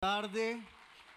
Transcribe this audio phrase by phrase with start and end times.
[0.00, 0.58] tarde.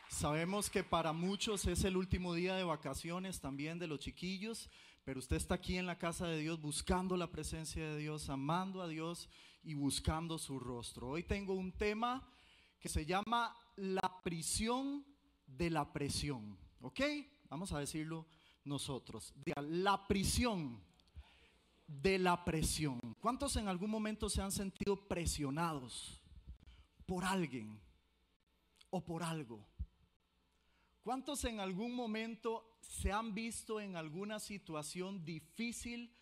[0.10, 4.70] Sabemos que para muchos es el último día de vacaciones también de los chiquillos,
[5.06, 8.82] pero usted está aquí en la casa de Dios buscando la presencia de Dios, amando
[8.82, 9.30] a Dios
[9.64, 11.12] y buscando su rostro.
[11.12, 12.30] Hoy tengo un tema
[12.78, 15.06] que se llama la prisión
[15.48, 16.58] de la presión.
[16.82, 17.00] ¿Ok?
[17.50, 18.28] Vamos a decirlo
[18.66, 19.34] nosotros.
[19.56, 20.84] La prisión
[21.88, 23.00] de la presión.
[23.22, 26.22] ¿Cuántos en algún momento se han sentido presionados
[27.06, 27.80] por alguien?
[28.94, 29.66] O por algo.
[31.02, 36.14] ¿Cuántos en algún momento se han visto en alguna situación difícil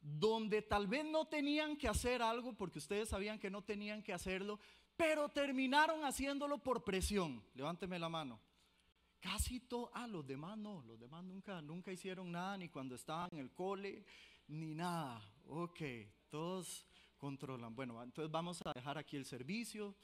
[0.00, 4.12] donde tal vez no tenían que hacer algo porque ustedes sabían que no tenían que
[4.12, 4.60] hacerlo,
[4.96, 7.42] pero terminaron haciéndolo por presión?
[7.54, 8.40] Levánteme la mano.
[9.20, 13.30] Casi todo, ah, los demás no, los demás nunca, nunca hicieron nada, ni cuando estaban
[13.32, 14.04] en el cole,
[14.46, 15.20] ni nada.
[15.46, 15.80] Ok,
[16.28, 17.74] todos controlan.
[17.74, 19.96] Bueno, entonces vamos a dejar aquí el servicio,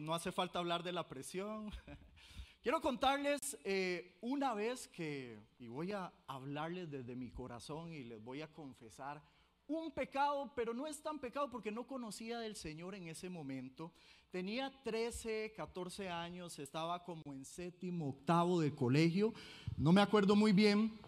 [0.00, 1.70] no hace falta hablar de la presión.
[2.62, 8.22] Quiero contarles eh, una vez que, y voy a hablarles desde mi corazón y les
[8.22, 9.20] voy a confesar
[9.66, 13.92] un pecado, pero no es tan pecado porque no conocía del Señor en ese momento.
[14.30, 19.34] Tenía 13, 14 años, estaba como en séptimo, octavo de colegio,
[19.76, 20.98] no me acuerdo muy bien,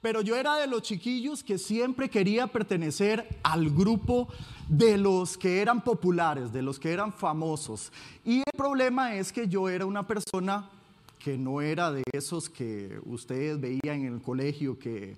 [0.00, 4.28] pero yo era de los chiquillos que siempre quería pertenecer al grupo
[4.68, 7.92] de los que eran populares, de los que eran famosos.
[8.24, 10.70] Y el problema es que yo era una persona
[11.18, 15.16] que no era de esos que ustedes veían en el colegio que,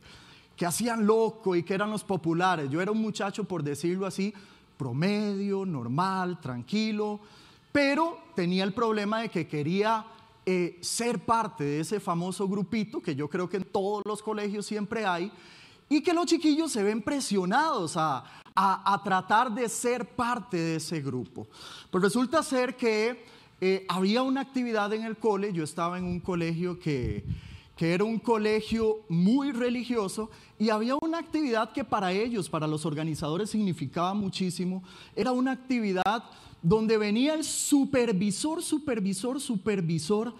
[0.56, 2.68] que hacían loco y que eran los populares.
[2.70, 4.34] Yo era un muchacho, por decirlo así,
[4.76, 7.20] promedio, normal, tranquilo,
[7.70, 10.04] pero tenía el problema de que quería
[10.44, 14.66] eh, ser parte de ese famoso grupito que yo creo que en todos los colegios
[14.66, 15.30] siempre hay
[15.88, 18.24] y que los chiquillos se ven presionados a,
[19.04, 21.46] tratar de ser parte de ese grupo.
[21.90, 23.24] Pues resulta ser que
[23.60, 27.24] eh, había una actividad en el cole, yo estaba en un colegio que,
[27.76, 32.84] que era un colegio muy religioso y había una actividad que para ellos, para los
[32.84, 34.82] organizadores significaba muchísimo,
[35.14, 36.24] era una actividad
[36.62, 40.34] donde venía el supervisor, supervisor, supervisor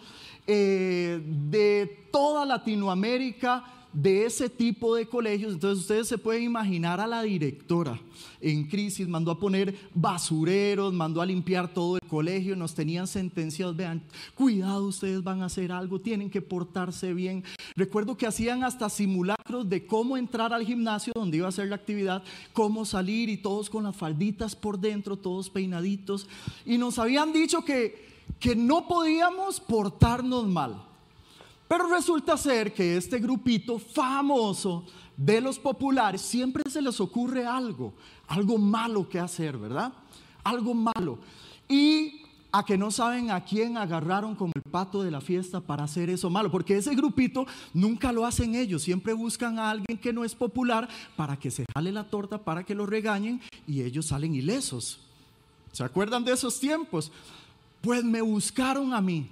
[0.46, 5.54] eh, de toda Latinoamérica de ese tipo de colegios.
[5.54, 8.00] Entonces ustedes se pueden imaginar a la directora
[8.40, 13.76] en crisis, mandó a poner basureros, mandó a limpiar todo el colegio, nos tenían sentenciados,
[13.76, 14.02] vean,
[14.34, 17.44] cuidado, ustedes van a hacer algo, tienen que portarse bien.
[17.76, 21.76] Recuerdo que hacían hasta simulacros de cómo entrar al gimnasio donde iba a hacer la
[21.76, 26.28] actividad, cómo salir y todos con las falditas por dentro, todos peinaditos.
[26.66, 28.08] Y nos habían dicho que,
[28.40, 30.91] que no podíamos portarnos mal.
[31.72, 34.84] Pero resulta ser que este grupito famoso
[35.16, 37.94] de los populares siempre se les ocurre algo,
[38.28, 39.90] algo malo que hacer, ¿verdad?
[40.44, 41.18] Algo malo.
[41.70, 45.84] Y a que no saben a quién agarraron como el pato de la fiesta para
[45.84, 50.12] hacer eso malo, porque ese grupito nunca lo hacen ellos, siempre buscan a alguien que
[50.12, 54.04] no es popular para que se jale la torta, para que lo regañen y ellos
[54.04, 55.00] salen ilesos.
[55.72, 57.10] ¿Se acuerdan de esos tiempos?
[57.80, 59.26] Pues me buscaron a mí.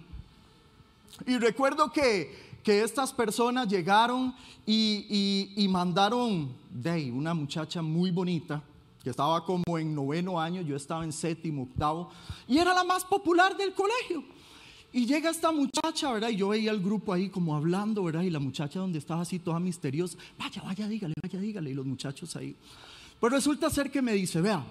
[1.26, 4.32] Y recuerdo que, estas personas llegaron
[4.64, 8.62] y, mandaron de una muchacha muy bonita,
[9.03, 12.10] que estaba como en noveno año, yo estaba en séptimo, octavo,
[12.47, 14.22] y era la más popular del colegio.
[14.92, 16.31] Y llega esta muchacha, ¿verdad?
[16.31, 18.22] Y yo veía el grupo ahí como hablando, ¿verdad?
[18.22, 21.70] Y la muchacha donde estaba así toda misteriosa, vaya, vaya, dígale, vaya, dígale.
[21.70, 22.56] Y los muchachos ahí.
[23.20, 24.64] Pues resulta ser que me dice, vea,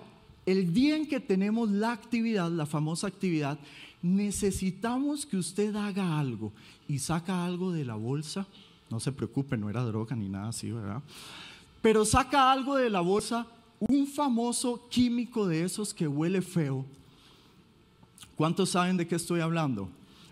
[0.45, 3.59] el día en que tenemos la actividad, la famosa actividad,
[4.01, 6.51] necesitamos que usted haga algo
[6.87, 8.47] y saca algo de la bolsa.
[8.89, 11.01] No se preocupe, no era droga ni nada así, ¿verdad?
[11.81, 13.45] Pero saca algo de la bolsa,
[13.79, 16.85] un famoso químico de esos que huele feo.
[18.35, 19.89] ¿Cuántos saben de qué estoy hablando?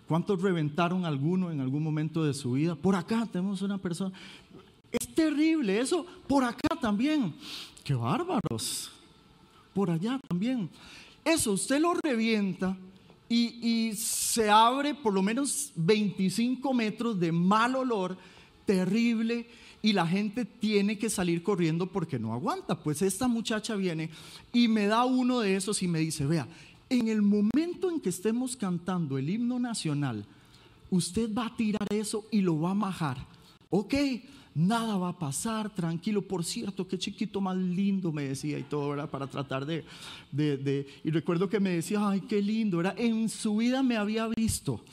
[0.07, 2.75] ¿Cuántos reventaron alguno en algún momento de su vida?
[2.75, 4.13] Por acá tenemos una persona.
[4.91, 6.05] Es terrible eso.
[6.27, 7.35] Por acá también.
[7.83, 8.91] Qué bárbaros.
[9.77, 10.71] Por allá también.
[11.23, 12.75] Eso usted lo revienta
[13.29, 18.17] y, se abre por lo menos 25 metros de mal olor
[18.65, 19.47] terrible
[19.83, 22.81] y la gente tiene que salir corriendo porque no aguanta.
[22.81, 24.09] Pues esta muchacha viene
[24.51, 26.47] y me da uno de esos y me dice, vea,
[26.89, 30.25] en el momento en que estemos cantando el himno nacional,
[30.89, 33.27] usted va a tirar eso y lo va a majar.
[33.69, 33.93] Ok,
[34.57, 36.23] nada va a pasar, tranquilo.
[36.23, 39.09] Por cierto, qué chiquito más lindo me decía y todo, ¿verdad?
[39.09, 39.85] Para tratar de,
[40.31, 44.27] de, Y recuerdo que me decía, ay, qué lindo, era En su vida me había
[44.27, 44.83] visto,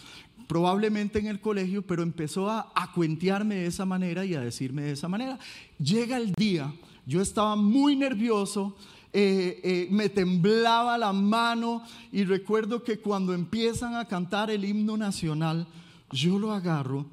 [0.46, 4.82] probablemente en el colegio, pero empezó a, a cuentearme de esa manera y a decirme
[4.82, 5.38] de esa manera.
[5.78, 6.72] Llega el día,
[7.06, 8.76] yo estaba muy nervioso,
[9.16, 14.96] eh, eh, me temblaba la mano y recuerdo que cuando empiezan a cantar el himno
[14.96, 15.68] nacional,
[16.10, 17.06] yo lo agarro,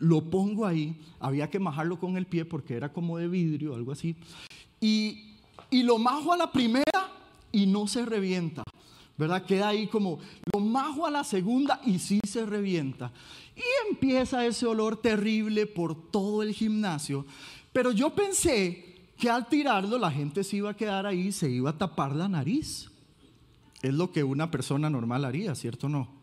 [0.00, 3.92] lo pongo ahí, había que majarlo con el pie porque era como de vidrio, algo
[3.92, 4.16] así,
[4.80, 5.36] y,
[5.70, 7.12] y lo majo a la primera
[7.52, 8.64] y no se revienta.
[9.16, 9.44] ¿verdad?
[9.44, 10.18] Queda ahí como
[10.50, 13.12] lo majo a la segunda y sí se revienta.
[13.54, 17.26] Y empieza ese olor terrible por todo el gimnasio.
[17.70, 21.68] Pero yo pensé que al tirarlo la gente se iba a quedar ahí se iba
[21.68, 22.90] a tapar la nariz.
[23.82, 26.19] Es lo que una persona normal haría, ¿cierto o no?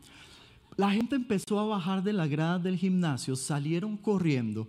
[0.77, 4.67] La gente empezó a bajar de la grada del gimnasio, salieron corriendo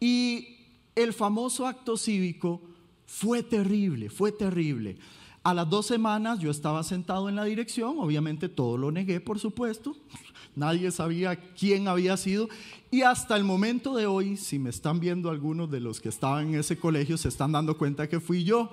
[0.00, 0.48] y
[0.96, 2.60] el famoso acto cívico
[3.06, 4.98] fue terrible, fue terrible.
[5.44, 9.38] A las dos semanas yo estaba sentado en la dirección, obviamente todo lo negué, por
[9.38, 9.96] supuesto,
[10.56, 12.48] nadie sabía quién había sido
[12.90, 16.48] y hasta el momento de hoy, si me están viendo algunos de los que estaban
[16.48, 18.70] en ese colegio, se están dando cuenta que fui yo.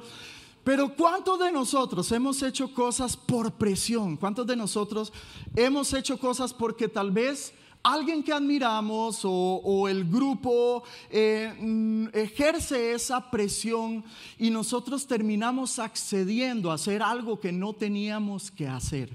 [0.63, 4.16] Pero ¿cuántos de nosotros hemos hecho cosas por presión?
[4.16, 5.12] ¿Cuántos de nosotros
[5.56, 12.94] hemos hecho cosas porque tal vez alguien que admiramos o, el grupo eh, mm, ejerce
[12.94, 14.04] esa presión
[14.38, 19.10] y nosotros terminamos accediendo a hacer algo que no teníamos que hacer.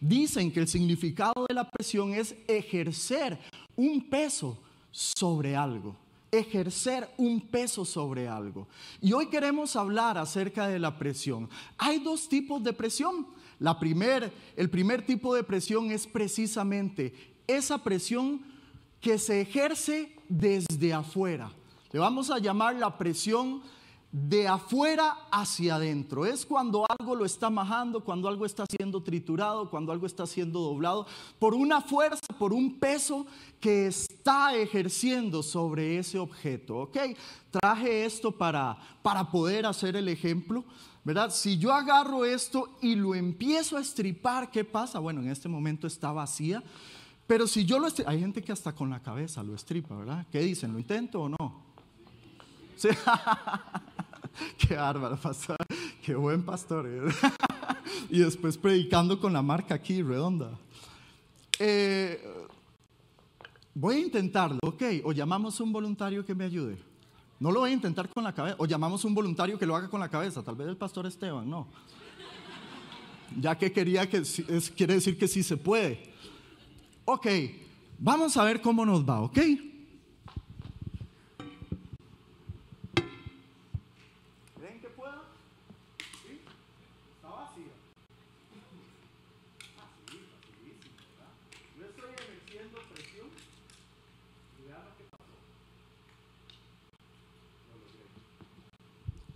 [0.00, 3.38] Dicen que el significado de la presión es ejercer
[3.76, 4.56] un peso
[4.90, 5.94] sobre algo
[6.30, 8.68] ejercer un peso sobre algo.
[9.00, 11.48] Y hoy queremos hablar acerca de la presión.
[11.78, 13.26] Hay dos tipos de presión.
[13.58, 17.14] La primer, el primer tipo de presión es precisamente
[17.46, 18.42] esa presión
[19.00, 21.52] que se ejerce desde afuera.
[21.92, 23.62] Le vamos a llamar la presión
[24.18, 26.24] de afuera hacia adentro.
[26.24, 30.60] Es cuando algo lo está majando, cuando algo está siendo triturado, cuando algo está siendo
[30.60, 31.06] doblado,
[31.38, 33.26] por una fuerza, por un peso
[33.60, 36.78] que está ejerciendo sobre ese objeto.
[36.78, 36.96] ¿Ok?
[37.50, 40.64] Traje esto para, para poder hacer el ejemplo.
[41.04, 41.30] ¿Verdad?
[41.30, 44.98] Si yo agarro esto y lo empiezo a estripar, ¿qué pasa?
[44.98, 46.62] Bueno, en este momento está vacía.
[47.26, 50.26] Pero si yo lo estripo, hay gente que hasta con la cabeza lo estripa, ¿verdad?
[50.32, 50.72] ¿Qué dicen?
[50.72, 51.60] ¿Lo intento o no?
[52.76, 52.88] Sí.
[54.58, 55.56] Qué bárbaro, pastor.
[56.02, 56.88] Qué buen pastor.
[58.10, 60.58] y después predicando con la marca aquí, redonda.
[61.58, 62.22] Eh,
[63.74, 64.82] voy a intentarlo, ok.
[65.04, 66.78] O llamamos un voluntario que me ayude.
[67.38, 68.56] No lo voy a intentar con la cabeza.
[68.58, 70.42] O llamamos un voluntario que lo haga con la cabeza.
[70.42, 71.68] Tal vez el pastor Esteban, no.
[73.38, 74.22] Ya que quería que,
[74.76, 76.14] quiere decir que sí se puede.
[77.04, 77.26] Ok,
[77.98, 79.38] vamos a ver cómo nos va, ¿ok?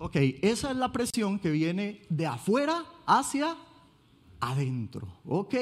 [0.02, 3.55] Ok, esa es la presión que viene de afuera hacia
[4.41, 5.06] adentro.
[5.26, 5.55] Ok,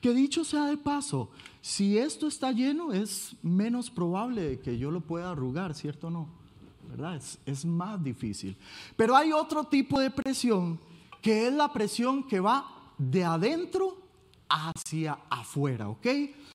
[0.00, 1.30] que dicho sea de paso,
[1.60, 6.28] si esto está lleno es menos probable que yo lo pueda arrugar, ¿cierto o no?
[6.90, 7.16] ¿Verdad?
[7.16, 8.56] Es, es más difícil.
[8.94, 10.78] Pero hay otro tipo de presión
[11.20, 13.96] que es la presión que va de adentro
[14.48, 16.06] hacia afuera, ¿ok?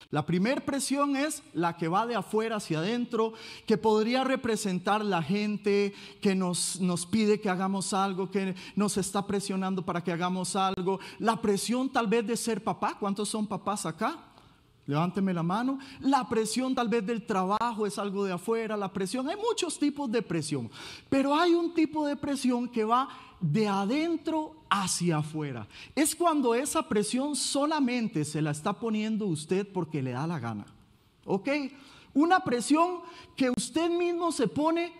[0.10, 3.34] La primera presión es la que va de afuera hacia adentro,
[3.66, 9.28] que podría representar la gente que nos, nos pide que hagamos algo, que nos está
[9.28, 11.00] presionando para que hagamos algo.
[11.20, 12.98] La presión tal vez de ser papá.
[12.98, 14.18] ¿Cuántos son papás acá?
[14.88, 15.78] Levánteme la mano.
[16.00, 19.30] La presión tal vez del trabajo es algo de afuera, la presión.
[19.30, 20.72] Hay muchos tipos de presión,
[21.10, 23.10] pero hay un tipo de presión que va
[23.40, 25.68] de adentro hacia afuera.
[25.94, 30.66] Es cuando esa presión solamente se la está poniendo usted porque le da la gana.
[31.26, 31.50] ¿Ok?
[32.14, 33.02] Una presión
[33.36, 34.92] que usted mismo se pone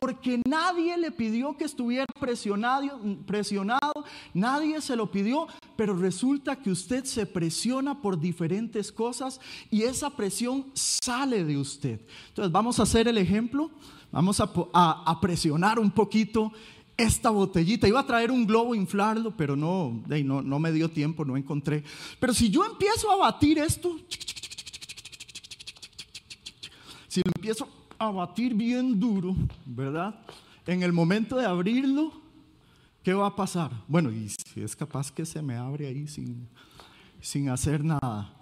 [0.00, 3.92] porque nadie le pidió que estuviera presionado, presionado,
[4.32, 9.38] nadie se lo pidió, pero resulta que usted se presiona por diferentes cosas
[9.70, 12.00] y esa presión sale de usted.
[12.28, 13.70] Entonces vamos a hacer el ejemplo,
[14.10, 16.52] vamos a, presionar un poquito
[16.96, 17.86] esta botellita.
[17.86, 21.84] Iba a traer un globo, inflarlo, pero no, no, me dio tiempo, no encontré.
[22.18, 23.98] Pero si yo empiezo a batir esto,
[27.08, 27.68] si lo empiezo
[28.08, 30.14] a batir bien duro, ¿verdad?
[30.66, 32.12] En el momento de abrirlo,
[33.02, 33.70] ¿qué va a pasar?
[33.86, 36.48] Bueno, y si es capaz que se me abre ahí sin,
[37.20, 38.34] sin hacer nada.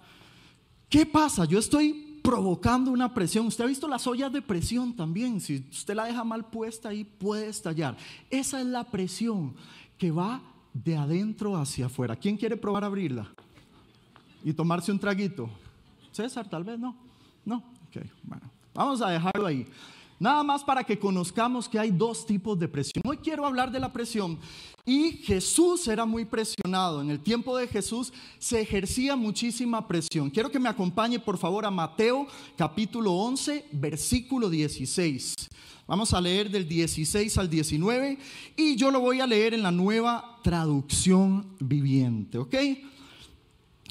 [0.89, 1.45] ¿Qué pasa?
[1.45, 3.47] Yo estoy provocando una presión.
[3.47, 5.39] Usted ha visto las ollas de presión también.
[5.39, 7.97] Si usted la deja mal puesta ahí, puede estallar.
[8.29, 9.55] Esa es la presión
[9.97, 10.41] que va
[10.73, 12.15] de adentro hacia afuera.
[12.15, 13.31] ¿Quién quiere probar a abrirla?
[14.43, 15.49] Y tomarse un traguito.
[16.11, 16.95] César, tal vez no.
[17.45, 17.57] No.
[17.87, 18.60] Ok, bueno.
[18.73, 19.65] Vamos a dejarlo ahí.
[20.21, 23.01] Nada más para que conozcamos que hay dos tipos de presión.
[23.07, 24.37] Hoy quiero hablar de la presión.
[24.85, 27.01] Y Jesús era muy presionado.
[27.01, 30.29] En el tiempo de Jesús se ejercía muchísima presión.
[30.29, 35.33] Quiero que me acompañe por favor a Mateo capítulo 11, versículo 16.
[35.87, 38.19] Vamos a leer del 16 al 19
[38.55, 42.55] y yo lo voy a leer en la nueva traducción viviente, ¿ok?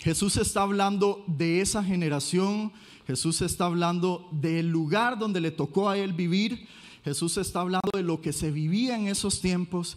[0.01, 2.73] Jesús está hablando de esa generación
[3.11, 6.69] Jesús está hablando del lugar donde le tocó a él vivir.
[7.03, 9.97] Jesús está hablando de lo que se vivía en esos tiempos.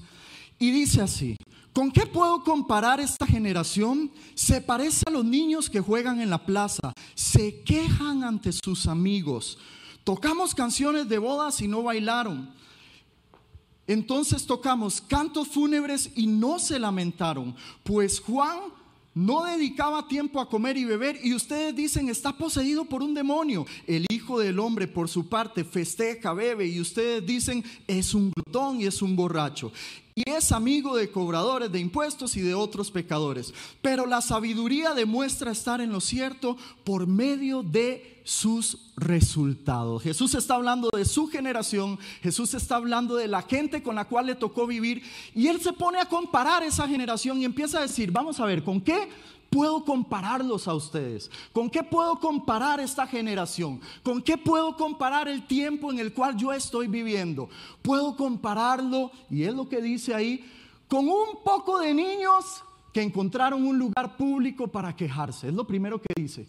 [0.57, 1.38] Y dice así,
[1.74, 4.12] ¿con qué puedo comparar esta generación?
[4.33, 9.60] Se parece a los niños que juegan en la plaza, se quejan ante sus amigos.
[10.03, 12.51] Tocamos canciones de bodas y no bailaron.
[13.86, 18.57] Entonces tocamos cantos fúnebres y no se lamentaron, pues Juan
[19.15, 23.65] no dedicaba tiempo a comer y beber y ustedes dicen está poseído por un demonio.
[23.86, 28.82] El Hijo del Hombre por su parte festeja, bebe y ustedes dicen es un glotón
[28.82, 29.72] y es un borracho.
[30.15, 33.53] Y es amigo de cobradores de impuestos y de otros pecadores.
[33.82, 40.01] Pero la sabiduría demuestra estar en lo cierto por medio de sus resultados.
[40.01, 44.27] Jesús está hablando de su generación, Jesús está hablando de la gente con la cual
[44.27, 45.03] le tocó vivir
[45.36, 48.63] y él se pone a comparar esa generación y empieza a decir, vamos a ver,
[48.63, 49.10] ¿con qué
[49.50, 51.30] puedo compararlos a ustedes?
[51.51, 53.82] ¿Con qué puedo comparar esta generación?
[54.01, 57.50] ¿Con qué puedo comparar el tiempo en el cual yo estoy viviendo?
[57.82, 60.50] Puedo compararlo, y es lo que dice ahí,
[60.88, 62.63] con un poco de niños
[62.94, 65.50] que encontraron un lugar público para quejarse.
[65.50, 66.48] Es lo primero que dice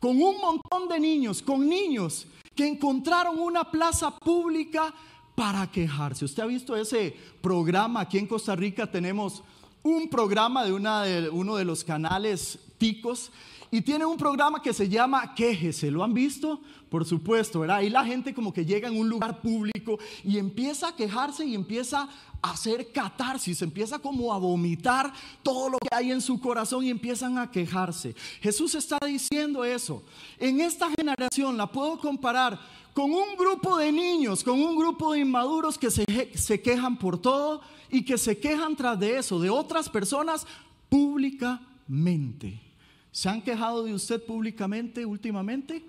[0.00, 4.92] con un montón de niños, con niños que encontraron una plaza pública
[5.34, 6.24] para quejarse.
[6.24, 8.00] ¿Usted ha visto ese programa?
[8.00, 9.42] Aquí en Costa Rica tenemos
[9.82, 13.30] un programa de, una de uno de los canales ticos
[13.70, 15.90] y tiene un programa que se llama Quéjese.
[15.90, 16.60] ¿Lo han visto?
[16.88, 17.78] Por supuesto, ¿verdad?
[17.78, 21.54] Ahí la gente como que llega en un lugar público y empieza a quejarse y
[21.54, 22.08] empieza
[22.40, 26.90] a hacer catarsis, empieza como a vomitar todo lo que hay en su corazón y
[26.90, 28.14] empiezan a quejarse.
[28.40, 30.02] Jesús está diciendo eso.
[30.38, 32.58] En esta generación la puedo comparar
[32.94, 37.18] con un grupo de niños, con un grupo de inmaduros que se, se quejan por
[37.18, 37.60] todo
[37.90, 40.46] y que se quejan tras de eso, de otras personas
[40.88, 42.67] públicamente.
[43.12, 45.82] ¿Se han quejado de usted públicamente últimamente?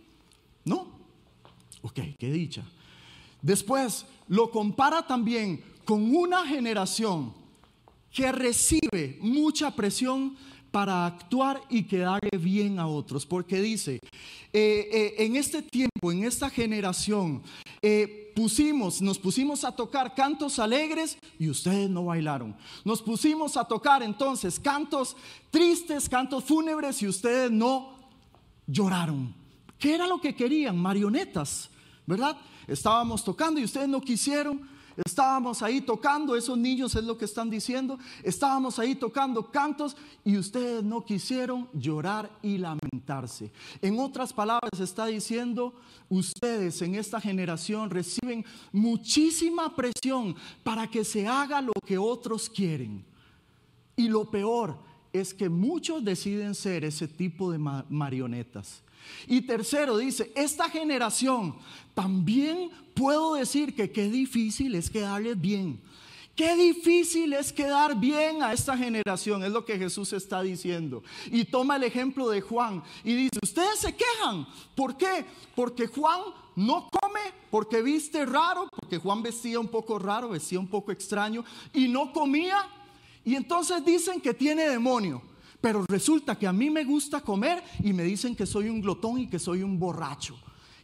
[0.65, 0.87] No.
[1.81, 2.63] Ok, qué dicha.
[3.41, 7.33] Después lo compara también con una generación
[8.11, 10.35] que recibe mucha presión
[10.71, 13.25] para actuar y quedarle bien a otros.
[13.25, 13.99] Porque dice,
[14.53, 17.41] eh, eh, en este tiempo, en esta generación,
[17.81, 22.55] eh, pusimos, nos pusimos a tocar cantos alegres y ustedes no bailaron.
[22.85, 25.15] Nos pusimos a tocar entonces cantos
[25.51, 27.95] tristes, cantos fúnebres y ustedes no
[28.67, 29.33] lloraron.
[29.77, 30.77] ¿Qué era lo que querían?
[30.77, 31.69] Marionetas,
[32.05, 32.37] ¿verdad?
[32.67, 34.78] Estábamos tocando y ustedes no quisieron.
[35.05, 40.37] Estábamos ahí tocando, esos niños es lo que están diciendo, estábamos ahí tocando cantos y
[40.37, 43.51] ustedes no quisieron llorar y lamentarse.
[43.81, 45.73] En otras palabras está diciendo,
[46.09, 53.05] ustedes en esta generación reciben muchísima presión para que se haga lo que otros quieren.
[53.95, 54.77] Y lo peor
[55.13, 58.81] es que muchos deciden ser ese tipo de marionetas.
[59.27, 61.55] Y tercero dice, esta generación
[61.93, 65.79] también puedo decir que qué difícil es quedarles bien.
[66.39, 71.03] Qué difícil es quedar bien a esta generación, es lo que Jesús está diciendo.
[71.25, 74.47] Y toma el ejemplo de Juan y dice, ustedes se quejan.
[74.73, 75.25] ¿Por qué?
[75.53, 76.21] Porque Juan
[76.55, 77.19] no come,
[77.51, 82.13] porque viste raro, porque Juan vestía un poco raro, vestía un poco extraño, y no
[82.13, 82.69] comía.
[83.25, 85.21] Y entonces dicen que tiene demonio.
[85.61, 89.19] Pero resulta que a mí me gusta comer y me dicen que soy un glotón
[89.19, 90.39] y que soy un borracho.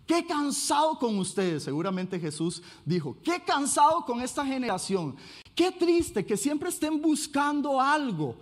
[0.05, 5.15] Qué cansado con ustedes, seguramente Jesús dijo, qué cansado con esta generación.
[5.55, 8.35] Qué triste que siempre estén buscando algo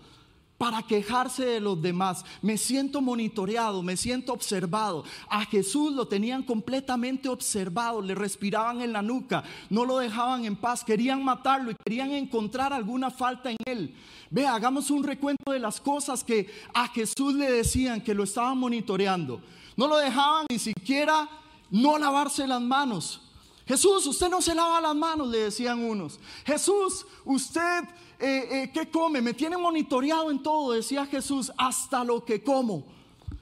[0.58, 2.24] para quejarse de los demás.
[2.42, 5.04] Me siento monitoreado, me siento observado.
[5.30, 10.56] A Jesús lo tenían completamente observado, le respiraban en la nuca, no lo dejaban en
[10.56, 13.96] paz, querían matarlo y querían encontrar alguna falta en él.
[14.30, 18.58] Ve, hagamos un recuento de las cosas que a Jesús le decían que lo estaban
[18.58, 19.42] monitoreando.
[19.76, 21.28] No lo dejaban ni siquiera
[21.70, 23.22] no lavarse las manos.
[23.66, 26.20] Jesús, usted no se lava las manos, le decían unos.
[26.46, 27.84] Jesús, usted,
[28.24, 29.22] eh, eh, ¿qué come?
[29.22, 32.86] Me tiene monitoreado en todo, decía Jesús, hasta lo que como,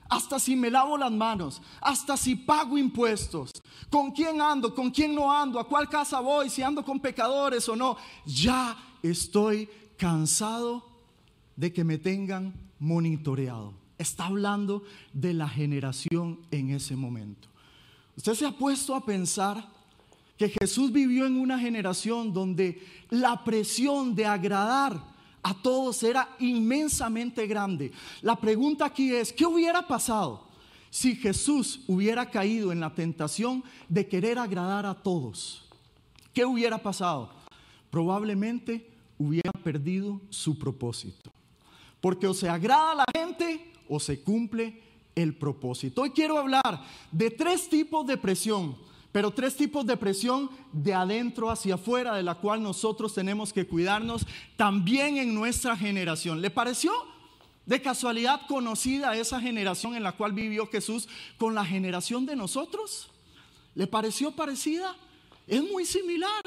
[0.09, 3.51] hasta si me lavo las manos, hasta si pago impuestos,
[3.91, 7.69] con quién ando, con quién no ando, a cuál casa voy, si ando con pecadores
[7.69, 7.95] o no.
[8.25, 10.83] Ya estoy cansado
[11.55, 13.75] de que me tengan monitoreado.
[13.99, 14.83] Está hablando
[15.13, 17.49] de la generación en ese momento.
[18.17, 19.69] Usted se ha puesto a pensar
[20.41, 22.81] que Jesús vivió en una generación donde
[23.11, 24.99] la presión de agradar
[25.43, 27.91] a todos era inmensamente grande.
[28.23, 30.47] La pregunta aquí es, ¿qué hubiera pasado
[30.89, 35.69] si Jesús hubiera caído en la tentación de querer agradar a todos?
[36.33, 37.31] ¿Qué hubiera pasado?
[37.91, 41.31] Probablemente hubiera perdido su propósito.
[41.99, 44.81] Porque o se agrada a la gente o se cumple
[45.13, 46.01] el propósito.
[46.01, 48.75] Hoy quiero hablar de tres tipos de presión,
[49.11, 53.67] pero tres tipos de presión de adentro hacia afuera, de la cual nosotros tenemos que
[53.67, 54.25] cuidarnos
[54.55, 56.41] también en nuestra generación.
[56.41, 56.91] ¿Le pareció
[57.65, 63.09] de casualidad conocida esa generación en la cual vivió Jesús con la generación de nosotros?
[63.75, 64.95] ¿Le pareció parecida?
[65.47, 66.43] Es muy similar.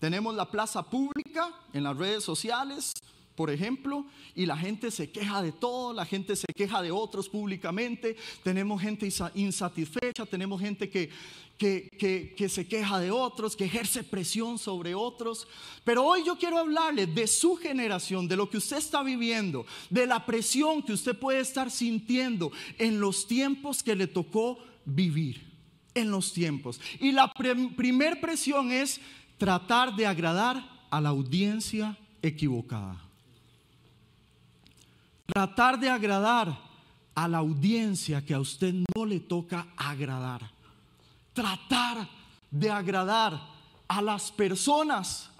[0.00, 2.92] Tenemos la plaza pública en las redes sociales,
[3.34, 7.28] por ejemplo, y la gente se queja de todo, la gente se queja de otros
[7.28, 11.10] públicamente, tenemos gente insatisfecha, tenemos gente que,
[11.58, 15.46] que, se queja de otros, que ejerce presión sobre otros.
[15.84, 20.06] Pero hoy yo quiero hablarle de su generación, de lo que usted está viviendo, de
[20.06, 25.42] la presión que usted puede estar sintiendo en los tiempos que le tocó vivir,
[25.94, 26.80] en los tiempos.
[27.00, 29.00] Y la primer presión es
[29.38, 33.11] tratar de agradar a la audiencia equivocada
[35.26, 36.56] tratar de agradar
[37.14, 40.50] a la audiencia que a usted no le toca agradar.
[41.32, 42.08] Tratar
[42.50, 43.40] de agradar
[43.88, 45.30] a las personas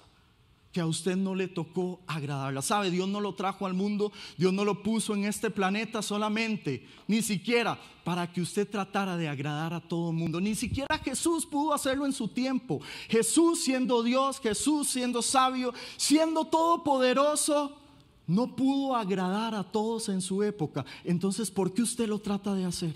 [0.71, 2.63] que a usted no le tocó agradarla.
[2.63, 6.87] Sabe, Dios no lo trajo al mundo, Dios no lo puso en este planeta solamente,
[7.07, 10.41] ni siquiera para que usted tratara de agradar a todo el mundo.
[10.41, 12.81] Ni siquiera Jesús pudo hacerlo en su tiempo.
[13.07, 17.82] Jesús siendo Dios, Jesús siendo sabio, siendo todopoderoso,
[18.27, 20.85] no pudo agradar a todos en su época.
[21.03, 22.95] Entonces, ¿por qué usted lo trata de hacer?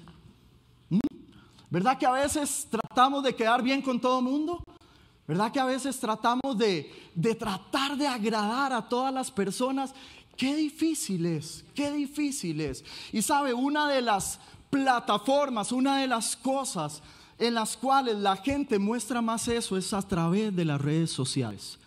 [0.90, 1.00] ¿Mm?
[1.70, 4.64] ¿Verdad que a veces tratamos de quedar bien con todo el mundo?
[5.28, 9.94] ¿Verdad que a veces tratamos de, de tratar de agradar a todas las personas?
[10.38, 12.86] Qué difícil es, qué difícil es.
[13.12, 17.02] Y sabe, una de las plataformas, una de las cosas
[17.40, 21.78] en las cuales la gente muestra más eso es a través de las redes sociales.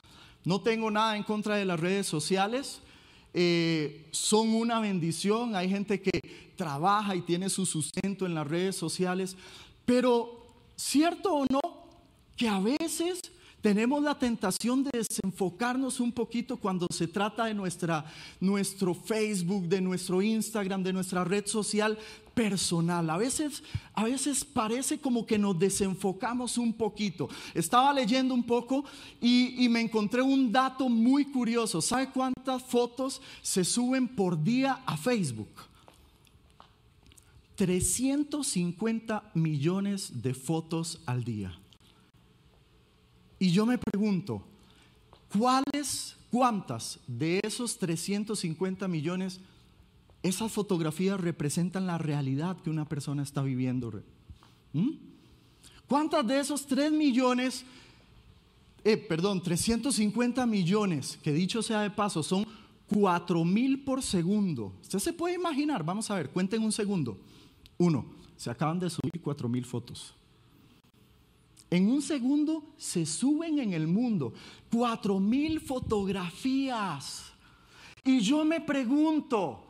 [0.45, 2.81] No tengo nada en contra de las redes sociales.
[3.33, 5.55] Eh, son una bendición.
[5.55, 9.37] Hay gente que trabaja y tiene su sustento en las redes sociales.
[9.85, 11.61] Pero, ¿cierto o no?
[12.37, 13.21] Que a veces
[13.61, 18.05] tenemos la tentación de desenfocarnos un poquito cuando se trata de nuestra,
[18.41, 21.99] nuestro Facebook, de nuestro Instagram, de nuestra red social
[22.41, 23.11] personal.
[23.11, 27.29] A veces, a veces parece como que nos desenfocamos un poquito.
[27.53, 28.83] Estaba leyendo un poco
[29.21, 31.83] y, y me encontré un dato muy curioso.
[31.83, 35.51] ¿Sabe cuántas fotos se suben por día a Facebook?
[37.57, 41.59] 350 millones de fotos al día.
[43.39, 44.43] Y yo me pregunto,
[45.31, 49.41] ¿cuáles, cuántas de esos 350 millones,
[50.23, 54.03] esas fotografías representan la realidad que una persona está viviendo?
[54.73, 54.91] ¿Mm?
[55.87, 57.65] ¿Cuántas de esos 3 millones,
[58.85, 62.47] eh, perdón, 350 millones, que dicho sea de paso, son
[62.89, 64.73] 4 mil por segundo?
[64.83, 67.19] Usted se puede imaginar, vamos a ver, cuenten un segundo.
[67.79, 68.05] Uno,
[68.37, 70.15] se acaban de subir 4 mil fotos.
[71.71, 74.35] En un segundo se suben en el mundo
[74.71, 77.33] cuatro mil fotografías.
[78.05, 79.70] Y yo me pregunto,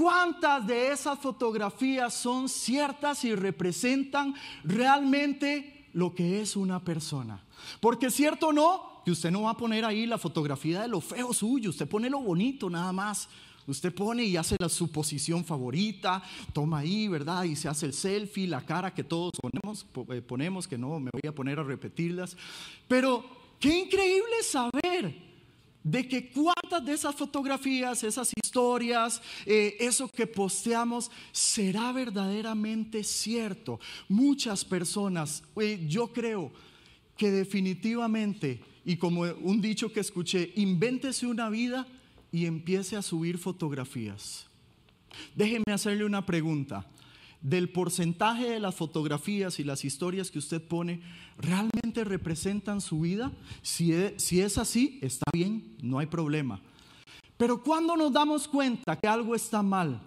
[0.00, 4.34] ¿cuántas de esas fotografías son ciertas y representan
[4.64, 7.44] realmente lo que es una persona?
[7.80, 11.02] Porque cierto o no, que usted no va a poner ahí la fotografía de lo
[11.02, 13.28] feo suyo, usted pone lo bonito nada más.
[13.66, 16.22] Usted pone y hace la, su posición favorita,
[16.54, 17.44] toma ahí, ¿verdad?
[17.44, 21.10] Y se hace el selfie, la cara que todos ponemos, eh, ponemos, que no me
[21.12, 22.36] voy a poner a repetirlas.
[22.88, 23.22] Pero
[23.60, 25.29] qué increíble saber
[25.82, 33.80] de que cuántas de esas fotografías, esas historias, eh, eso que posteamos, será verdaderamente cierto.
[34.08, 36.52] Muchas personas, eh, yo creo
[37.16, 41.86] que definitivamente, y como un dicho que escuché, invéntese una vida
[42.32, 44.46] y empiece a subir fotografías.
[45.34, 46.86] Déjeme hacerle una pregunta.
[47.42, 51.00] Del porcentaje de las fotografías y las historias que usted pone,
[51.38, 53.32] ¿realmente representan su vida?
[53.62, 56.60] Si es, si es así, está bien, no hay problema.
[57.38, 60.02] Pero cuando nos damos cuenta que algo está mal,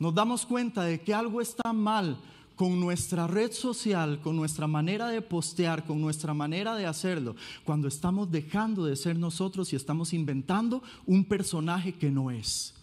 [0.00, 2.18] nos damos cuenta de que algo está mal
[2.58, 7.86] con nuestra red social, con nuestra manera de postear, con nuestra manera de hacerlo, cuando
[7.86, 12.74] estamos dejando de ser nosotros y estamos inventando un personaje que no es.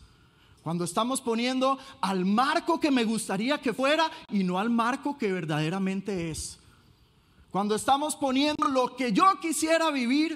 [0.66, 5.32] Cuando estamos poniendo al marco que me gustaría que fuera y no al marco que
[5.32, 6.58] verdaderamente es.
[7.52, 10.36] Cuando estamos poniendo lo que yo quisiera vivir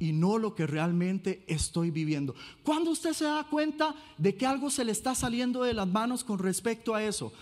[0.00, 2.34] y no lo que realmente estoy viviendo.
[2.64, 6.24] Cuando usted se da cuenta de que algo se le está saliendo de las manos
[6.24, 7.32] con respecto a eso?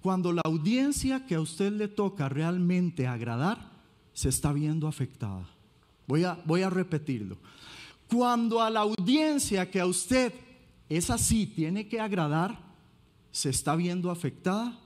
[0.00, 3.72] Cuando la audiencia que a usted le toca realmente agradar
[4.12, 5.48] se está viendo afectada.
[6.06, 7.36] Voy a, voy a repetirlo.
[8.08, 10.32] Cuando a la audiencia que a usted
[10.88, 12.58] es así, tiene que agradar,
[13.30, 14.78] se está viendo afectada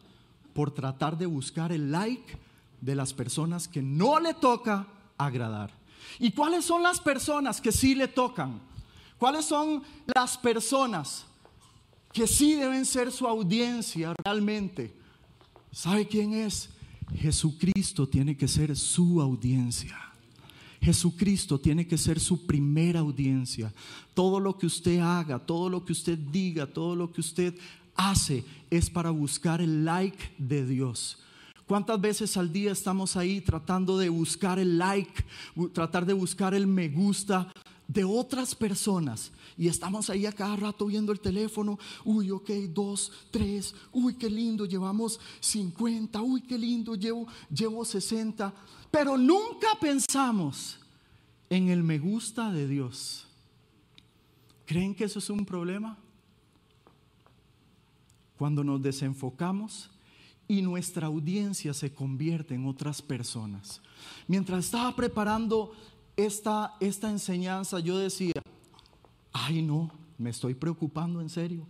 [0.53, 2.39] por tratar de buscar el like
[2.81, 5.73] de las personas que no le toca agradar.
[6.19, 8.61] ¿Y cuáles son las personas que sí le tocan?
[9.19, 9.83] ¿Cuáles son
[10.15, 11.25] las personas
[12.13, 14.95] que sí deben ser su audiencia realmente?
[15.71, 16.71] ¿Sabe quién es?
[17.17, 20.12] Jesucristo tiene que ser su audiencia.
[20.83, 23.73] Jesucristo tiene que ser su primera audiencia.
[24.15, 27.55] Todo lo que usted haga, todo lo que usted diga, todo lo que usted
[27.95, 31.19] hace es para buscar el like de Dios.
[31.67, 35.25] ¿Cuántas veces al día estamos ahí tratando de buscar el like,
[35.73, 37.53] tratar de buscar el me gusta
[37.93, 39.33] de otras personas?
[39.57, 41.79] Y estamos ahí a cada rato viendo el teléfono.
[42.05, 43.75] Uy, ok, dos, tres.
[43.93, 46.23] Uy, qué lindo, llevamos 50.
[46.23, 48.55] Uy, qué lindo, llevo, llevo 60
[48.93, 50.79] pero nunca pensamos
[51.49, 53.27] en el me gusta de Dios.
[54.67, 55.97] ¿Creen que eso es un problema?
[58.37, 59.91] Cuando nos desenfocamos
[60.47, 63.81] y nuestra audiencia se convierte en otras personas.
[64.29, 65.73] Mientras estaba preparando
[66.17, 68.41] esta, esta enseñanza, yo decía,
[69.33, 71.67] ay no, me estoy preocupando en serio,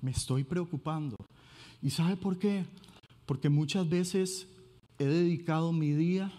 [0.00, 1.16] me estoy preocupando.
[1.82, 2.64] ¿Y sabe por qué?
[3.26, 4.46] Porque muchas veces
[4.98, 6.32] he dedicado mi día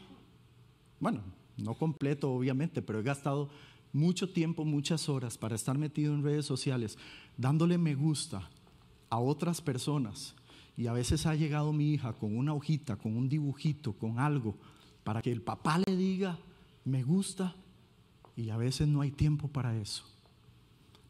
[1.00, 1.22] bueno,
[1.58, 3.50] no completo obviamente, pero he gastado
[3.94, 6.98] mucho tiempo, muchas horas para estar metido en redes sociales,
[7.38, 8.50] dándole me gusta
[9.10, 10.36] a otras personas.
[10.76, 14.58] Y a veces ha llegado mi hija con una hojita, con un dibujito, con algo,
[15.04, 16.38] para que el papá le diga,
[16.88, 17.56] me gusta,
[18.36, 20.04] y a veces no hay tiempo para eso.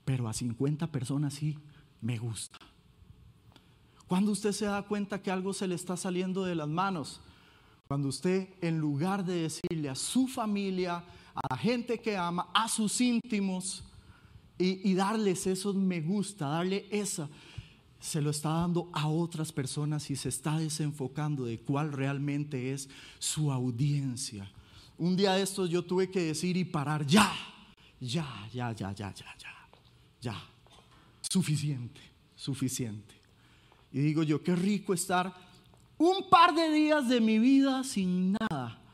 [0.06, 1.58] Pero a 50 personas sí,
[2.02, 2.58] me gusta.
[4.08, 7.20] Cuando usted se da cuenta que algo se le está saliendo de las manos,
[7.88, 11.04] cuando usted, en lugar de decirle a su familia,
[11.36, 13.84] a la gente que ama, a sus íntimos,
[14.60, 17.30] y, darles esos me gusta, darle esa,
[18.00, 22.90] se lo está dando a otras personas y se está desenfocando de cuál realmente es
[23.20, 24.50] su audiencia.
[24.98, 27.32] Un día de estos yo tuve que decir y parar ya,
[28.00, 29.70] ya, ya, ya, ya, ya, ya,
[30.22, 30.44] ya.
[31.22, 32.02] Suficiente,
[32.36, 33.16] suficiente.
[33.92, 35.34] Y digo yo, qué rico estar
[35.98, 38.87] un par de días de mi vida sin nada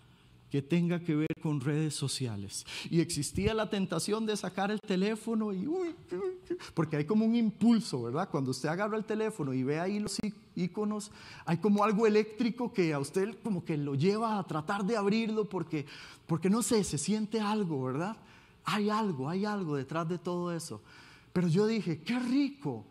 [0.53, 2.63] que tenga que ver con redes sociales.
[2.91, 5.95] Y existía la tentación de sacar el teléfono y, uy,
[6.75, 8.29] porque hay como un impulso, ¿verdad?
[8.29, 10.19] Cuando usted agarra el teléfono y ve ahí los
[10.55, 11.09] iconos,
[11.47, 15.49] hay como algo eléctrico que a usted como que lo lleva a tratar de abrirlo
[15.49, 15.87] porque,
[16.27, 18.15] porque no sé, se siente algo, ¿verdad?
[18.63, 20.83] Hay algo, hay algo detrás de todo eso.
[21.33, 22.85] Pero yo dije, qué rico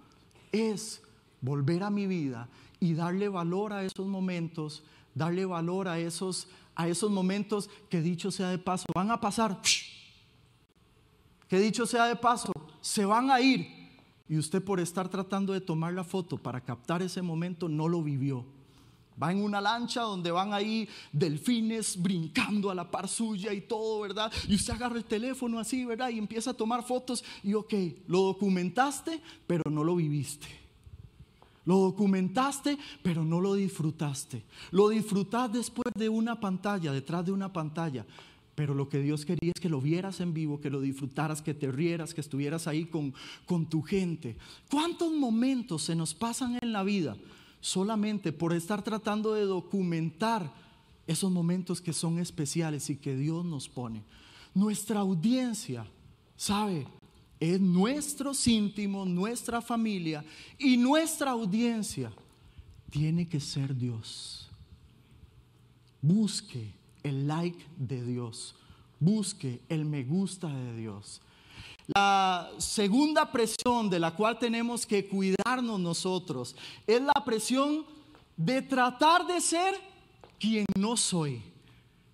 [0.50, 1.00] es
[1.40, 2.48] volver a mi vida
[2.80, 4.82] y darle valor a esos momentos,
[5.14, 9.60] darle valor a esos, a esos momentos que dicho sea de paso, van a pasar.
[11.48, 13.66] Que dicho sea de paso, se van a ir.
[14.28, 18.02] Y usted por estar tratando de tomar la foto para captar ese momento no lo
[18.02, 18.46] vivió.
[19.22, 24.00] Va en una lancha donde van ahí delfines brincando a la par suya y todo,
[24.00, 24.32] ¿verdad?
[24.48, 26.08] Y usted agarra el teléfono así, ¿verdad?
[26.08, 27.74] Y empieza a tomar fotos y ok,
[28.06, 30.61] lo documentaste, pero no lo viviste.
[31.64, 34.42] Lo documentaste, pero no lo disfrutaste.
[34.70, 38.04] Lo disfrutaste después de una pantalla, detrás de una pantalla.
[38.54, 41.54] Pero lo que Dios quería es que lo vieras en vivo, que lo disfrutaras, que
[41.54, 43.14] te rieras, que estuvieras ahí con,
[43.46, 44.36] con tu gente.
[44.70, 47.16] ¿Cuántos momentos se nos pasan en la vida
[47.60, 50.52] solamente por estar tratando de documentar
[51.06, 54.02] esos momentos que son especiales y que Dios nos pone?
[54.54, 55.86] Nuestra audiencia,
[56.36, 56.86] ¿sabe?
[57.42, 60.24] Es nuestros íntimos, nuestra familia
[60.58, 62.12] y nuestra audiencia
[62.88, 64.48] tiene que ser Dios.
[66.00, 68.54] Busque el like de Dios.
[69.00, 71.20] Busque el me gusta de Dios.
[71.88, 76.54] La segunda presión de la cual tenemos que cuidarnos nosotros
[76.86, 77.84] es la presión
[78.36, 79.74] de tratar de ser
[80.38, 81.42] quien no soy.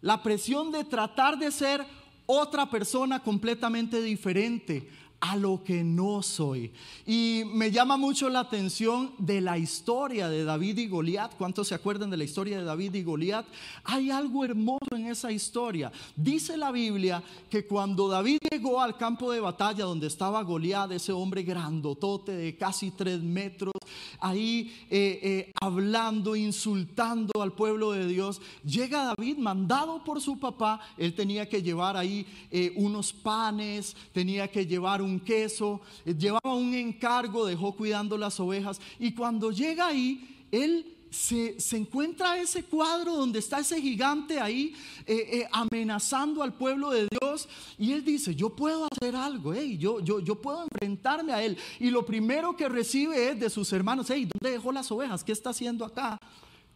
[0.01, 1.87] La presión de tratar de ser
[2.25, 4.89] otra persona completamente diferente
[5.21, 6.71] a lo que no soy.
[7.07, 11.35] Y me llama mucho la atención de la historia de David y Goliat.
[11.37, 13.47] ¿Cuántos se acuerdan de la historia de David y Goliat?
[13.85, 15.91] Hay algo hermoso en esa historia.
[16.15, 21.13] Dice la Biblia que cuando David llegó al campo de batalla donde estaba Goliat, ese
[21.13, 23.75] hombre grandotote de casi tres metros,
[24.21, 28.41] ahí eh, eh, hablando, insultando al pueblo de Dios.
[28.65, 34.49] Llega David mandado por su papá, él tenía que llevar ahí eh, unos panes, tenía
[34.49, 40.47] que llevar un queso, llevaba un encargo, dejó cuidando las ovejas y cuando llega ahí,
[40.51, 44.75] él se, encuentra ese cuadro donde está ese gigante ahí
[45.07, 50.01] eh, eh, amenazando al pueblo de Dios y él dice, yo puedo hacer algo, yo,
[50.01, 51.57] yo, yo puedo enfrentarme a él.
[51.79, 55.25] Y lo primero que recibe es de sus hermanos, hey, ¿dónde dejó las ovejas?
[55.25, 56.19] ¿Qué está haciendo acá?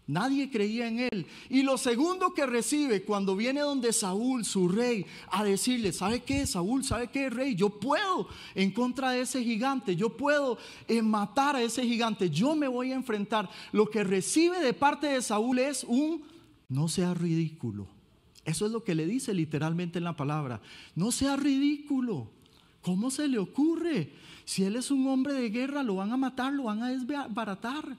[0.06, 1.26] Nadie creía en él.
[1.48, 6.46] Y lo segundo que recibe cuando viene donde Saúl, su rey, a decirle, ¿sabe qué,
[6.46, 6.84] Saúl?
[6.84, 7.54] ¿Sabe qué, rey?
[7.54, 10.58] Yo puedo en contra de ese gigante, yo puedo
[11.02, 13.48] matar a ese gigante, yo me voy a enfrentar.
[13.70, 16.22] Lo que recibe de parte de Saúl es un,
[16.68, 17.86] no sea ridículo.
[18.44, 20.60] Eso es lo que le dice literalmente en la palabra.
[20.96, 22.28] No sea ridículo.
[22.80, 24.12] ¿Cómo se le ocurre?
[24.44, 27.96] Si él es un hombre de guerra, lo van a matar, lo van a desbaratar.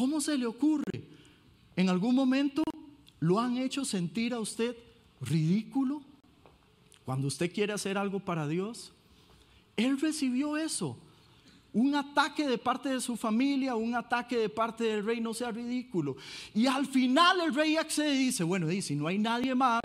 [0.00, 1.04] ¿Cómo se le ocurre?
[1.76, 2.62] ¿En algún momento
[3.18, 4.74] lo han hecho sentir a usted
[5.20, 6.00] ridículo?
[7.04, 8.94] Cuando usted quiere hacer algo para Dios.
[9.76, 10.96] Él recibió eso.
[11.74, 15.50] Un ataque de parte de su familia, un ataque de parte del rey, no sea
[15.50, 16.16] ridículo.
[16.54, 19.82] Y al final el rey accede y dice, bueno, y si no hay nadie más,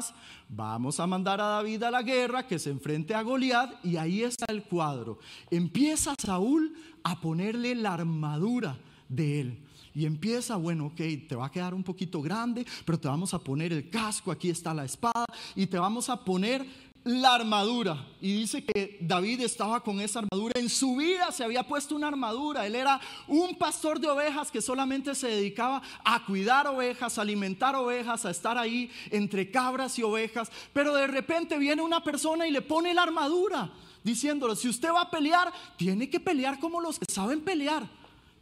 [0.47, 4.23] vamos a mandar a David a la guerra, que se enfrente a Goliat, y ahí
[4.23, 5.19] está el cuadro.
[5.51, 6.73] Empieza Saúl
[7.03, 8.77] a ponerle la armadura
[9.09, 9.64] de él.
[9.95, 13.39] Y empieza, bueno, ok, te va a quedar un poquito grande, pero te vamos a
[13.39, 16.65] poner el casco, aquí está la espada, y te vamos a poner
[17.05, 18.03] la armadura.
[18.19, 20.59] Y dice que David estaba con esa armadura.
[20.59, 22.65] En su vida se había puesto una armadura.
[22.65, 27.75] Él era un pastor de ovejas que solamente se dedicaba a cuidar ovejas, a alimentar
[27.75, 30.51] ovejas, a estar ahí entre cabras y ovejas.
[30.73, 33.71] Pero de repente viene una persona y le pone la armadura,
[34.03, 37.87] diciéndole, si usted va a pelear, tiene que pelear como los que saben pelear.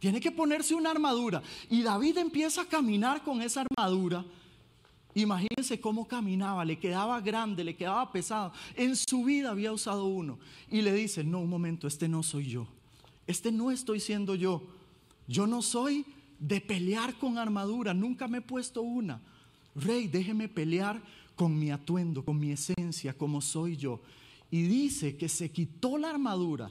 [0.04, 1.42] Tiene que ponerse una armadura.
[1.70, 4.22] Y David empieza a caminar con esa armadura.
[5.14, 8.52] Imagínense cómo caminaba, le quedaba grande, le quedaba pesado.
[8.76, 10.38] En su vida había usado uno.
[10.70, 12.66] Y le dice, no, un momento, este no soy yo.
[13.26, 14.66] Este no estoy siendo yo.
[15.26, 16.04] Yo no soy
[16.38, 19.22] de pelear con armadura, nunca me he puesto una.
[19.74, 21.00] Rey, déjeme pelear
[21.34, 24.02] con mi atuendo, con mi esencia, como soy yo.
[24.50, 26.70] Y dice que se quitó la armadura,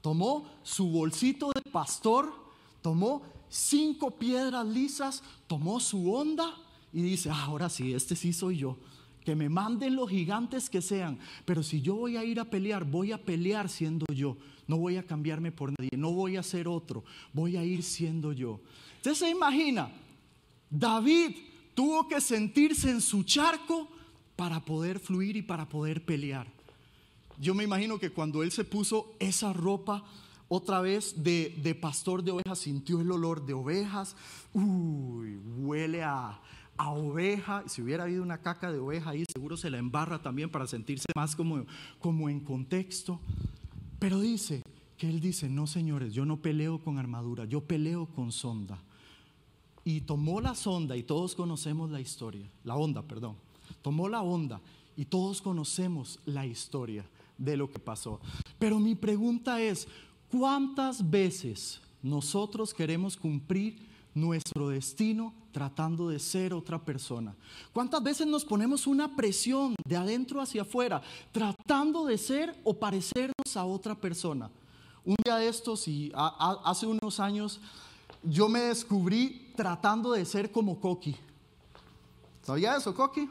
[0.00, 2.40] tomó su bolsito de pastor,
[2.82, 6.54] tomó cinco piedras lisas, tomó su onda
[6.92, 8.78] y dice, ah, ahora sí, este sí soy yo.
[9.24, 12.84] Que me manden los gigantes que sean, pero si yo voy a ir a pelear,
[12.84, 14.36] voy a pelear siendo yo.
[14.66, 18.32] No voy a cambiarme por nadie, no voy a ser otro, voy a ir siendo
[18.32, 18.60] yo.
[18.96, 19.90] Usted se imagina,
[20.70, 21.36] David
[21.74, 23.88] tuvo que sentirse en su charco
[24.34, 26.46] para poder fluir y para poder pelear.
[27.38, 30.04] Yo me imagino que cuando él se puso esa ropa
[30.54, 34.14] otra vez de, pastor de ovejas, sintió el olor de ovejas.
[34.52, 36.42] Uy, huele a,
[36.76, 37.64] oveja.
[37.68, 41.06] Si hubiera habido una caca de oveja ahí, seguro se la embarra también para sentirse
[41.16, 41.64] más como,
[41.98, 43.18] como en contexto.
[43.98, 44.62] Pero dice
[44.98, 48.78] que él dice, no señores, yo no peleo con armadura, yo peleo con sonda.
[49.84, 53.36] Y tomó la sonda y todos conocemos la historia, la onda, perdón.
[53.80, 54.60] Tomó la onda
[54.98, 57.06] y todos conocemos la historia
[57.38, 58.20] de lo que pasó.
[58.58, 59.88] Pero mi pregunta es,
[60.32, 67.36] ¿Cuántas veces nosotros queremos cumplir nuestro destino tratando de ser otra persona?
[67.74, 73.56] ¿Cuántas veces nos ponemos una presión de adentro hacia afuera tratando de ser o parecernos
[73.56, 74.50] a otra persona?
[75.04, 77.60] Un día de estos y hace unos años
[78.22, 81.14] yo me descubrí tratando de ser como Coqui.
[82.40, 83.28] ¿Sabía eso, Coqui?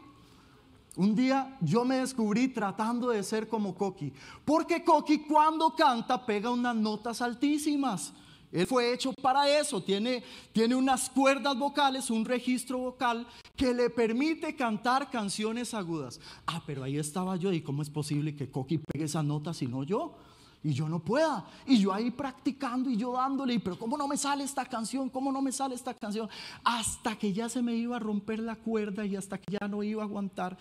[0.98, 4.12] Un día yo me descubrí tratando de ser como Coqui,
[4.44, 8.14] porque Coqui cuando canta pega unas notas altísimas.
[8.52, 13.26] Él fue hecho para eso, tiene, tiene unas cuerdas vocales, un registro vocal
[13.56, 16.20] que le permite cantar canciones agudas.
[16.46, 19.68] Ah, pero ahí estaba yo y cómo es posible que Coqui pegue esa nota si
[19.68, 20.18] no yo
[20.64, 21.46] y yo no pueda.
[21.66, 25.10] Y yo ahí practicando y yo dándole, pero ¿cómo no me sale esta canción?
[25.10, 26.30] ¿Cómo no me sale esta canción?
[26.64, 29.84] Hasta que ya se me iba a romper la cuerda y hasta que ya no
[29.84, 30.58] iba a aguantar.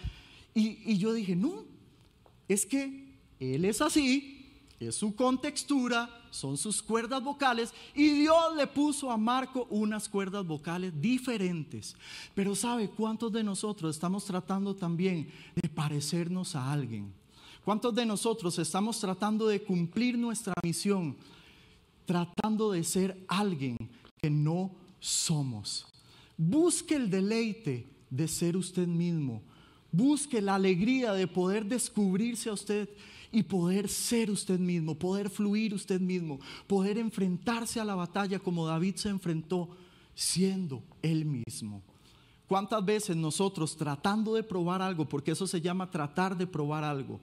[0.54, 1.64] Y, y yo dije, no,
[2.48, 8.66] es que él es así, es su contextura, son sus cuerdas vocales y Dios le
[8.66, 11.94] puso a Marco unas cuerdas vocales diferentes.
[12.34, 17.19] Pero ¿sabe cuántos de nosotros estamos tratando también de parecernos a alguien?
[17.70, 21.16] ¿Cuántos de nosotros estamos tratando de cumplir nuestra misión,
[22.04, 23.76] tratando de ser alguien
[24.20, 25.87] que no somos?
[26.37, 29.40] Busque el deleite de ser usted mismo.
[29.92, 32.88] Busque la alegría de poder descubrirse a usted
[33.30, 38.66] y poder ser usted mismo, poder fluir usted mismo, poder enfrentarse a la batalla como
[38.66, 39.68] David se enfrentó
[40.12, 41.85] siendo él mismo.
[42.48, 47.20] ¿Cuántas veces nosotros tratando de probar algo, porque eso se llama tratar de probar algo,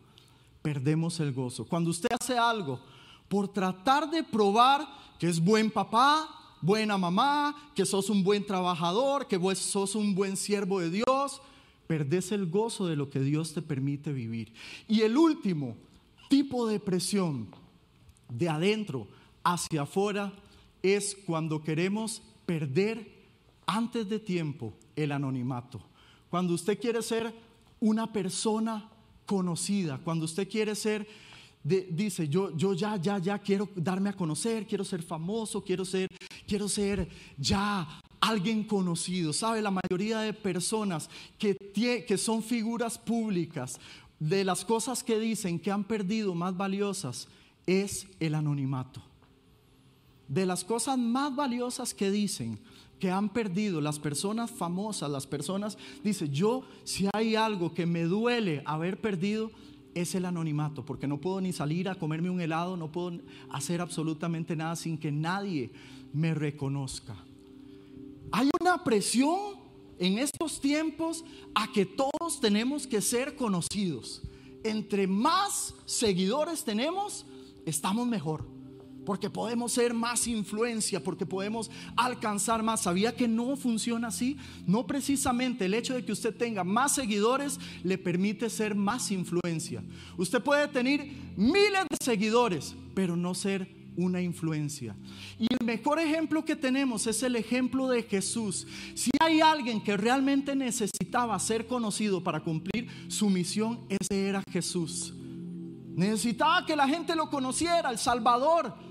[0.67, 1.63] perdemos el gozo?
[1.63, 2.81] Cuando usted hace algo
[3.29, 4.85] por tratar de probar
[5.17, 6.27] que es buen papá,
[6.59, 11.41] buena mamá, que sos un buen trabajador, que vos sos un buen siervo de Dios,
[11.87, 14.51] perdés el gozo de lo que Dios te permite vivir.
[14.89, 15.77] Y el último
[16.27, 17.47] tipo de presión
[18.27, 19.07] de adentro
[19.45, 20.33] hacia afuera
[20.83, 23.09] es cuando queremos perder
[23.65, 25.79] antes de tiempo el anonimato.
[26.29, 27.33] Cuando usted quiere ser
[27.79, 28.89] una persona
[29.27, 31.07] conocida, cuando usted quiere ser
[31.67, 36.07] dice, yo, yo ya, ya, ya quiero darme a conocer, quiero ser famoso, quiero ser,
[36.47, 37.87] quiero ser ya
[38.21, 39.33] alguien conocido.
[39.33, 39.61] ¿Sabe?
[39.61, 41.57] La mayoría de personas que,
[42.07, 43.79] que son figuras públicas,
[44.19, 47.27] de las cosas que dicen que han perdido más valiosas,
[47.65, 49.01] es el anonimato.
[50.27, 52.59] De las cosas más valiosas que dicen
[52.99, 58.03] que han perdido las personas famosas, las personas, dice, yo si hay algo que me
[58.03, 59.51] duele haber perdido,
[59.93, 63.81] es el anonimato, porque no puedo ni salir a comerme un helado, no puedo hacer
[63.81, 65.71] absolutamente nada sin que nadie
[66.13, 67.15] me reconozca.
[68.31, 69.39] Hay una presión
[69.99, 71.23] en estos tiempos
[71.55, 74.21] a que todos tenemos que ser conocidos.
[74.63, 77.25] Entre más seguidores tenemos,
[77.65, 78.56] estamos mejor
[79.07, 82.81] porque podemos ser más influencia, porque podemos alcanzar más.
[82.81, 84.35] ¿Sabía que no funciona así?
[84.65, 89.81] No precisamente el hecho de que usted tenga más seguidores le permite ser más influencia.
[90.17, 94.93] Usted puede tener miles de seguidores, pero no ser una influencia.
[95.39, 98.67] Y el mejor ejemplo que tenemos es el ejemplo de Jesús.
[98.93, 105.13] Si hay alguien que realmente necesitaba ser conocido para cumplir su misión, ese era Jesús.
[105.95, 108.86] Necesitaba que la gente lo conociera, el Salvador.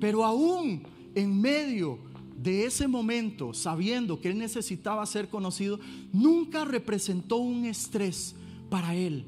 [0.00, 0.82] Pero aún
[1.14, 1.98] en medio
[2.36, 5.80] de ese momento, sabiendo que él necesitaba ser conocido,
[6.12, 8.36] nunca representó un estrés
[8.70, 9.24] para él.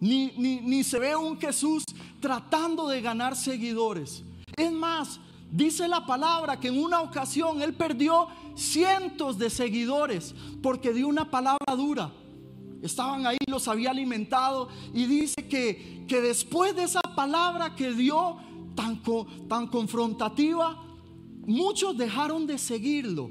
[0.00, 1.84] Ni, ni, se ve un Jesús
[2.20, 4.24] tratando de ganar seguidores.
[4.56, 10.92] Es más, dice la palabra que en una ocasión él perdió cientos de seguidores porque
[10.92, 12.12] dio una palabra dura.
[12.82, 18.36] Estaban ahí, los había alimentado y dice que, que después de esa palabra que dio,
[18.74, 19.00] tan,
[19.48, 20.82] tan confrontativa,
[21.46, 23.30] muchos dejaron de seguirlo.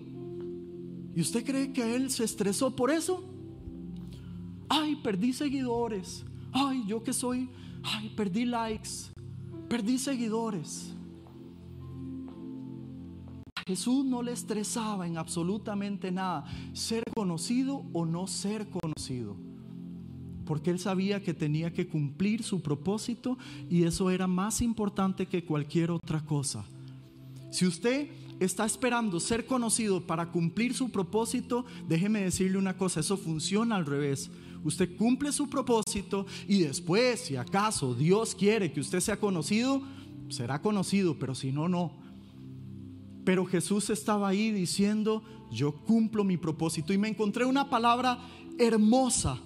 [1.15, 3.23] ¿Y usted cree que él se estresó por eso?
[4.69, 6.25] Ay, perdí seguidores.
[6.51, 7.49] Ay, yo que soy,
[7.83, 9.11] ay, perdí likes.
[9.69, 10.93] Perdí seguidores.
[13.65, 19.52] Jesús no le estresaba en absolutamente nada ser conocido o no ser conocido
[20.45, 23.37] porque él sabía que tenía que cumplir su propósito
[23.69, 26.65] y eso era más importante que cualquier otra cosa.
[27.51, 33.17] Si usted está esperando ser conocido para cumplir su propósito, déjeme decirle una cosa, eso
[33.17, 34.29] funciona al revés.
[34.63, 39.81] Usted cumple su propósito y después, si acaso Dios quiere que usted sea conocido,
[40.29, 41.91] será conocido, pero si no, no.
[43.25, 48.19] Pero Jesús estaba ahí diciendo, yo cumplo mi propósito y me encontré una palabra
[48.57, 49.39] hermosa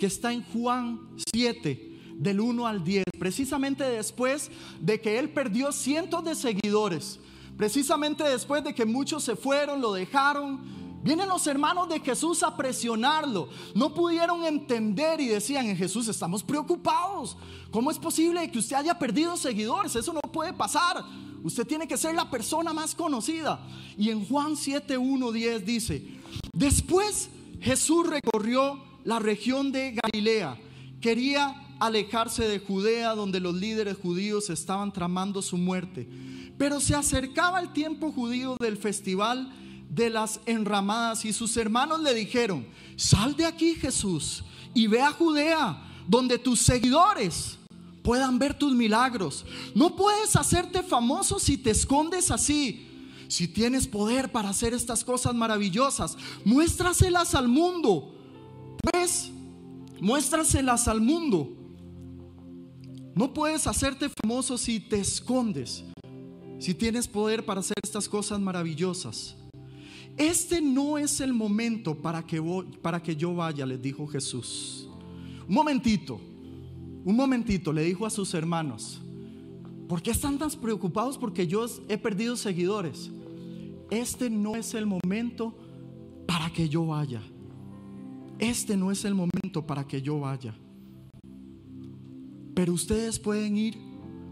[0.00, 0.98] que está en Juan
[1.32, 7.20] 7, del 1 al 10, precisamente después de que él perdió cientos de seguidores,
[7.56, 10.80] precisamente después de que muchos se fueron, lo dejaron.
[11.02, 13.48] Vienen los hermanos de Jesús a presionarlo.
[13.74, 17.36] No pudieron entender y decían, en Jesús estamos preocupados.
[17.70, 19.96] ¿Cómo es posible que usted haya perdido seguidores?
[19.96, 21.04] Eso no puede pasar.
[21.42, 23.66] Usted tiene que ser la persona más conocida.
[23.96, 26.06] Y en Juan 7, 1, 10 dice,
[26.52, 30.58] después Jesús recorrió la región de Galilea.
[31.00, 36.08] Quería alejarse de Judea donde los líderes judíos estaban tramando su muerte.
[36.58, 39.50] Pero se acercaba el tiempo judío del festival
[39.88, 45.10] de las enramadas y sus hermanos le dijeron, sal de aquí Jesús y ve a
[45.10, 47.58] Judea donde tus seguidores
[48.02, 49.44] puedan ver tus milagros.
[49.74, 52.86] No puedes hacerte famoso si te escondes así.
[53.28, 58.19] Si tienes poder para hacer estas cosas maravillosas, muéstraselas al mundo
[58.82, 59.30] pues,
[60.00, 61.56] muéstraselas al mundo.
[63.14, 65.84] No puedes hacerte famoso si te escondes,
[66.58, 69.36] si tienes poder para hacer estas cosas maravillosas.
[70.16, 72.42] Este no es el momento para que,
[72.82, 74.88] para que yo vaya, les dijo Jesús.
[75.48, 76.20] Un momentito,
[77.04, 79.00] un momentito, le dijo a sus hermanos.
[79.88, 81.18] ¿Por qué están tan preocupados?
[81.18, 83.10] Porque yo he perdido seguidores.
[83.90, 85.56] Este no es el momento
[86.26, 87.20] para que yo vaya
[88.40, 90.54] este no es el momento para que yo vaya.
[92.54, 93.78] pero ustedes pueden ir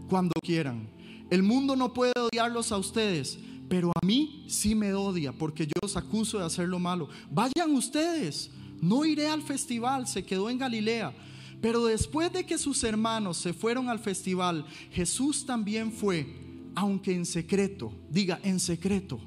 [0.07, 0.87] cuando quieran.
[1.31, 5.73] El mundo no puede odiarlos a ustedes, pero a mí sí me odia porque yo
[5.81, 7.09] los acuso de hacer lo malo.
[7.31, 8.51] Vayan ustedes,
[8.81, 11.13] no iré al festival, se quedó en Galilea.
[11.61, 16.27] Pero después de que sus hermanos se fueron al festival, Jesús también fue,
[16.75, 19.19] aunque en secreto, diga en secreto.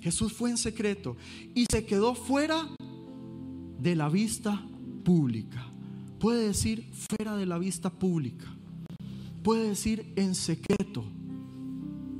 [0.00, 1.16] Jesús fue en secreto
[1.54, 2.68] y se quedó fuera
[3.80, 4.62] de la vista
[5.04, 5.66] pública.
[6.18, 8.46] Puede decir fuera de la vista pública.
[9.42, 11.04] Puede decir en secreto.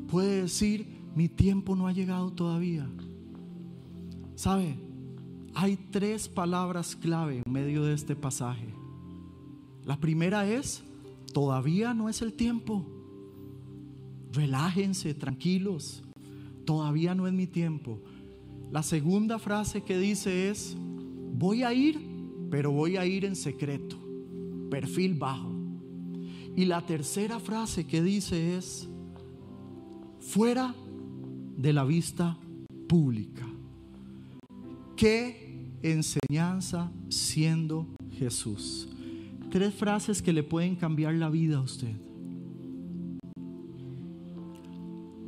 [0.08, 2.88] Puede decir mi tiempo no ha llegado todavía.
[4.34, 4.78] ¿Sabe?
[5.54, 8.74] Hay tres palabras clave en medio de este pasaje.
[9.84, 10.82] La primera es,
[11.32, 12.84] todavía no es el tiempo.
[14.32, 16.02] Relájense, tranquilos.
[16.66, 18.00] Todavía no es mi tiempo.
[18.70, 20.76] La segunda frase que dice es,
[21.32, 22.16] voy a ir
[22.50, 23.98] pero voy a ir en secreto,
[24.70, 25.52] perfil bajo.
[26.54, 28.88] Y la tercera frase que dice es,
[30.20, 30.74] fuera
[31.56, 32.38] de la vista
[32.88, 33.46] pública.
[34.96, 38.88] ¿Qué enseñanza siendo Jesús?
[39.50, 41.94] Tres frases que le pueden cambiar la vida a usted.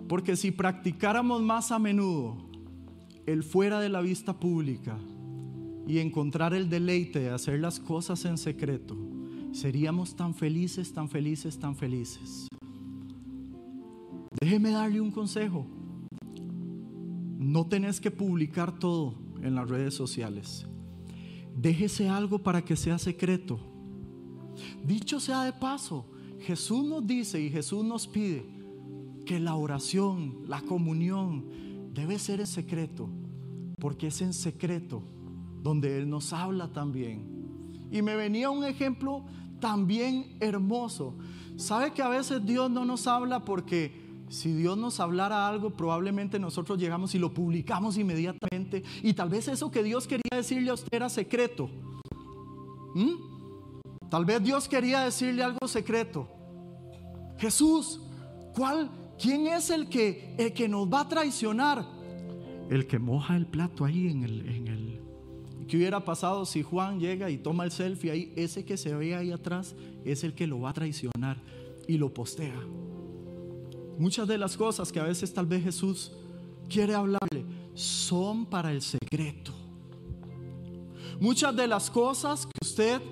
[0.08, 2.48] Porque si practicáramos más a menudo
[3.26, 4.98] el fuera de la vista pública,
[5.88, 8.94] y encontrar el deleite de hacer las cosas en secreto,
[9.52, 12.46] seríamos tan felices, tan felices, tan felices.
[14.38, 15.66] Déjeme darle un consejo.
[17.38, 20.66] No tenés que publicar todo en las redes sociales.
[21.56, 23.58] Déjese algo para que sea secreto.
[24.84, 26.04] Dicho sea de paso,
[26.40, 28.44] Jesús nos dice y Jesús nos pide
[29.24, 31.46] que la oración, la comunión,
[31.94, 33.08] debe ser en secreto,
[33.80, 35.02] porque es en secreto
[35.68, 37.26] donde Él nos habla también.
[37.90, 39.22] Y me venía un ejemplo
[39.60, 41.14] también hermoso.
[41.56, 46.38] ¿Sabe que a veces Dios no nos habla porque si Dios nos hablara algo, probablemente
[46.38, 48.82] nosotros llegamos y lo publicamos inmediatamente.
[49.02, 51.68] Y tal vez eso que Dios quería decirle a usted era secreto.
[52.94, 54.08] ¿Mm?
[54.10, 56.28] Tal vez Dios quería decirle algo secreto.
[57.38, 58.00] Jesús,
[58.54, 58.90] ¿cuál,
[59.20, 61.86] ¿quién es el que, el que nos va a traicionar?
[62.70, 64.97] El que moja el plato ahí en el, en el
[65.68, 68.32] ¿Qué hubiera pasado si Juan llega y toma el selfie ahí?
[68.36, 71.42] Ese que se ve ahí atrás es el que lo va a traicionar
[71.86, 72.58] y lo postea.
[73.98, 76.12] Muchas de las cosas que a veces tal vez Jesús
[76.70, 77.44] quiere hablarle
[77.74, 79.52] son para el secreto.
[81.20, 83.02] Muchas de las cosas que usted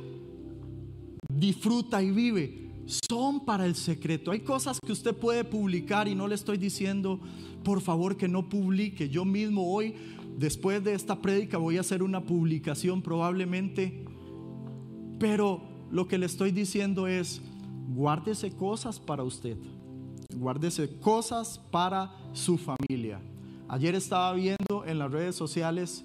[1.28, 2.70] disfruta y vive
[3.10, 4.30] son para el secreto.
[4.30, 7.20] Hay cosas que usted puede publicar y no le estoy diciendo,
[7.64, 9.08] por favor, que no publique.
[9.08, 9.94] Yo mismo hoy
[10.36, 14.04] Después de esta prédica voy a hacer una publicación probablemente,
[15.18, 17.40] pero lo que le estoy diciendo es,
[17.88, 19.56] guárdese cosas para usted,
[20.36, 23.18] guárdese cosas para su familia.
[23.66, 26.04] Ayer estaba viendo en las redes sociales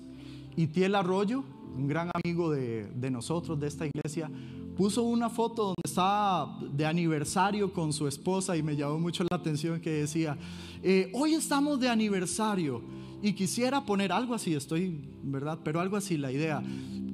[0.55, 1.43] Itiel Arroyo,
[1.75, 4.31] un gran amigo de, nosotros, de esta iglesia,
[4.77, 9.35] puso una foto donde estaba de aniversario con su esposa y me llamó mucho la
[9.35, 10.37] atención que decía,
[10.81, 15.59] eh, hoy estamos de aniversario y quisiera poner algo así, estoy, ¿verdad?
[15.63, 16.63] Pero algo así la idea.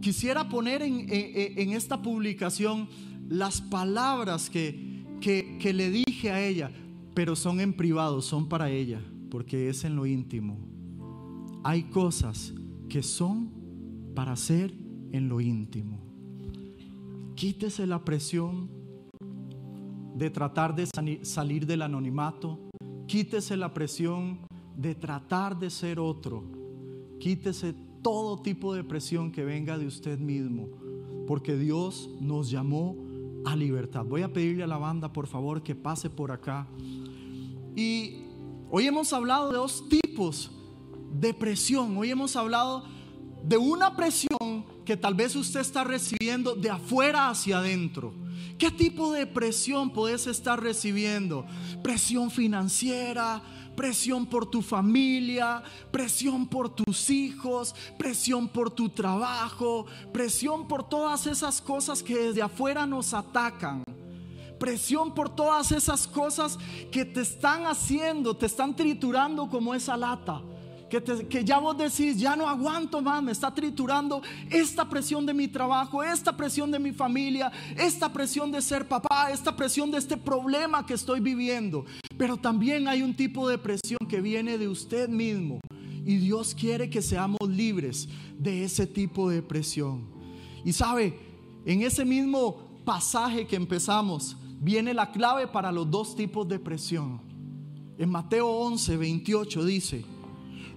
[0.01, 2.87] Quisiera poner en, esta publicación
[3.29, 6.71] las palabras que, que, que le dije a ella,
[7.13, 10.57] pero son en privado, son para ella, porque es en lo íntimo.
[11.63, 12.53] Hay cosas
[12.87, 13.51] que son
[14.15, 14.73] para hacer
[15.11, 15.99] en lo íntimo.
[17.35, 18.69] Quítese la presión
[20.15, 20.87] de tratar de
[21.21, 22.69] salir del anonimato.
[23.05, 24.46] Quítese la presión
[24.77, 26.43] de tratar de ser otro.
[27.19, 27.73] Quítese
[28.03, 30.69] todo tipo de presión que venga de usted mismo,
[31.25, 32.95] porque Dios nos llamó
[33.43, 34.05] a libertad.
[34.05, 36.67] Voy a pedirle a la banda, por favor, que pase por acá.
[37.75, 38.21] Y
[38.69, 40.51] hoy hemos hablado de dos tipos
[41.11, 41.97] de presión.
[41.97, 42.85] Hoy hemos hablado
[43.43, 48.13] de una presión que tal vez usted está recibiendo de afuera hacia adentro.
[48.57, 51.45] ¿Qué tipo de presión puedes estar recibiendo?
[51.83, 53.41] Presión financiera,
[53.77, 55.61] presión por tu familia,
[55.91, 62.41] presión por tus hijos, presión por tu trabajo, presión por todas esas cosas que desde
[62.41, 63.83] afuera nos atacan.
[64.59, 66.57] Presión por todas esas cosas
[66.91, 70.41] que te están haciendo, te están triturando como esa lata.
[70.89, 75.47] Que, ya vos decís, ya no aguanto más, me está triturando esta presión de mi
[75.47, 80.15] trabajo, esta presión de mi familia, esta presión de ser papá, esta presión de este
[80.15, 81.85] problema que estoy viviendo.
[82.17, 85.59] Pero también hay un tipo de presión que viene de usted mismo.
[86.05, 88.07] Y Dios quiere que seamos libres
[88.37, 90.07] de ese tipo de presión.
[90.63, 91.19] Y sabe,
[91.65, 97.21] en ese mismo pasaje que empezamos viene la clave para los dos tipos de presión.
[97.97, 100.05] En Mateo 11, 28 dice,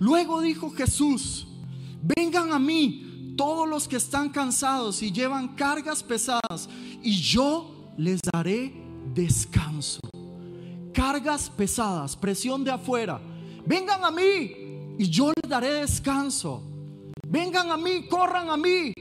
[0.00, 1.46] luego dijo Jesús,
[2.02, 6.68] vengan a mí todos los que están cansados y llevan cargas pesadas,
[7.02, 8.74] y yo les daré
[9.14, 10.00] descanso.
[10.92, 13.20] Cargas pesadas, presión de afuera.
[13.64, 14.52] Vengan a mí
[14.98, 16.62] y yo les daré descanso.
[17.26, 18.92] Vengan a mí, corran a mí.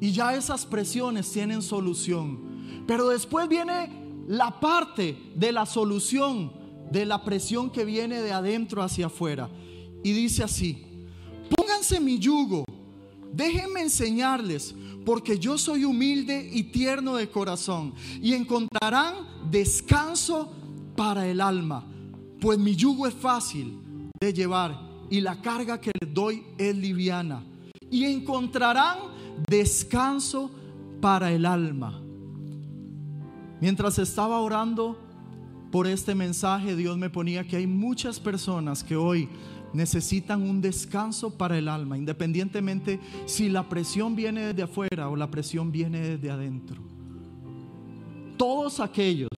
[0.00, 2.84] Y ya esas presiones tienen solución.
[2.86, 6.52] Pero después viene la parte de la solución
[6.90, 9.50] de la presión que viene de adentro hacia afuera.
[10.02, 10.84] Y dice así,
[11.54, 12.64] pónganse mi yugo,
[13.32, 14.74] déjenme enseñarles,
[15.04, 19.14] porque yo soy humilde y tierno de corazón, y encontrarán
[19.50, 20.52] descanso
[20.96, 21.86] para el alma,
[22.40, 23.78] pues mi yugo es fácil
[24.20, 27.42] de llevar y la carga que les doy es liviana,
[27.90, 28.98] y encontrarán
[29.48, 30.50] descanso
[31.00, 32.02] para el alma.
[33.60, 35.07] Mientras estaba orando
[35.70, 39.28] por este mensaje, Dios me ponía que hay muchas personas que hoy
[39.72, 45.30] necesitan un descanso para el alma, independientemente si la presión viene desde afuera o la
[45.30, 46.82] presión viene desde adentro.
[48.38, 49.28] Todos aquellos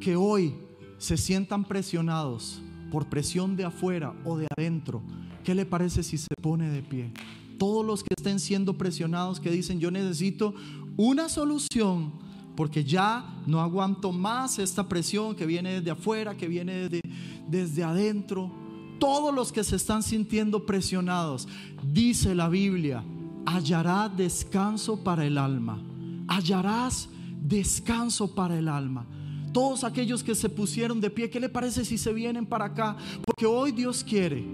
[0.00, 0.54] que hoy
[0.98, 5.02] se sientan presionados por presión de afuera o de adentro,
[5.44, 7.12] ¿qué le parece si se pone de pie?
[7.58, 10.54] Todos los que estén siendo presionados, que dicen yo necesito
[10.96, 12.23] una solución
[12.56, 17.00] porque ya no aguanto más esta presión que viene desde afuera, que viene desde,
[17.48, 18.50] desde adentro.
[18.98, 21.48] Todos los que se están sintiendo presionados,
[21.82, 23.04] dice la Biblia,
[23.44, 25.82] hallará descanso para el alma.
[26.28, 27.08] Hallarás
[27.42, 29.06] descanso para el alma.
[29.52, 32.96] Todos aquellos que se pusieron de pie, ¿qué le parece si se vienen para acá?
[33.24, 34.44] Porque hoy Dios quiere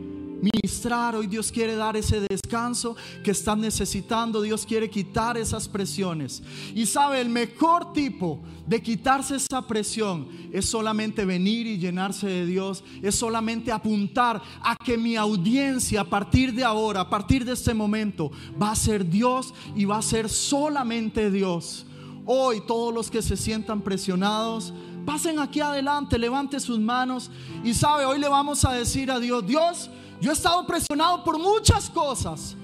[0.41, 6.43] ministrar, hoy Dios quiere dar ese descanso que están necesitando, Dios quiere quitar esas presiones.
[6.75, 12.47] Y sabe, el mejor tipo de quitarse esa presión es solamente venir y llenarse de
[12.47, 17.53] Dios, es solamente apuntar a que mi audiencia a partir de ahora, a partir de
[17.53, 18.31] este momento,
[18.61, 21.87] va a ser Dios y va a ser solamente Dios.
[22.27, 24.73] Hoy todos los que se sientan presionados,
[25.05, 27.31] pasen aquí adelante, levante sus manos
[27.65, 31.39] y sabe, hoy le vamos a decir a Dios, Dios, yo he estado presionado por
[31.39, 32.55] muchas cosas,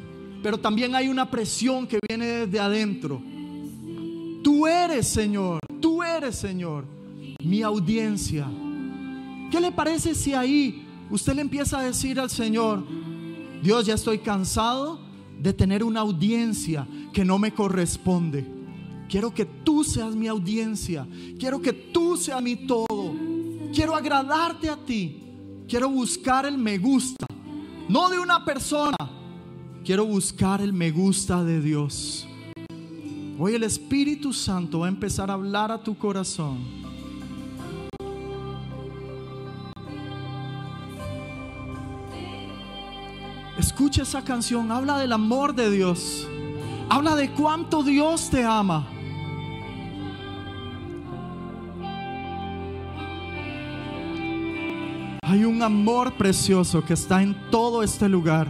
[0.43, 3.23] pero también hay una presión que viene desde adentro.
[4.43, 6.85] Tú eres, Señor, tú eres, Señor,
[7.43, 8.47] mi audiencia.
[9.51, 12.85] ¿Qué le parece si ahí usted le empieza a decir al Señor,
[13.63, 15.01] Dios, ya estoy cansado
[15.41, 18.47] de tener una audiencia que no me corresponde?
[19.09, 21.07] Quiero que tú seas mi audiencia.
[21.39, 23.15] Quiero que tú seas mi todo.
[23.73, 25.23] Quiero agradarte a ti.
[25.69, 27.26] Quiero buscar el me gusta
[27.89, 28.97] no de una persona.
[29.85, 32.27] Quiero buscar el me gusta de Dios.
[33.39, 36.59] Hoy el Espíritu Santo va a empezar a hablar a tu corazón.
[43.59, 46.27] Escucha esa canción, habla del amor de Dios.
[46.89, 48.87] Habla de cuánto Dios te ama.
[55.29, 58.47] Hay un amor precioso que está en todo este lugar.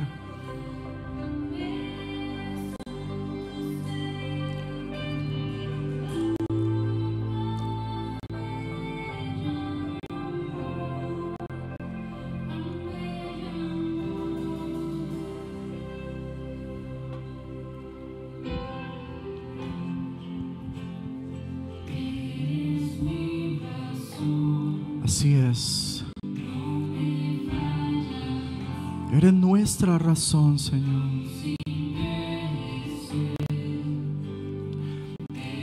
[30.17, 31.03] Señor.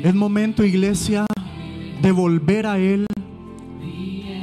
[0.03, 1.25] Es momento, iglesia,
[2.01, 3.07] de volver a Él.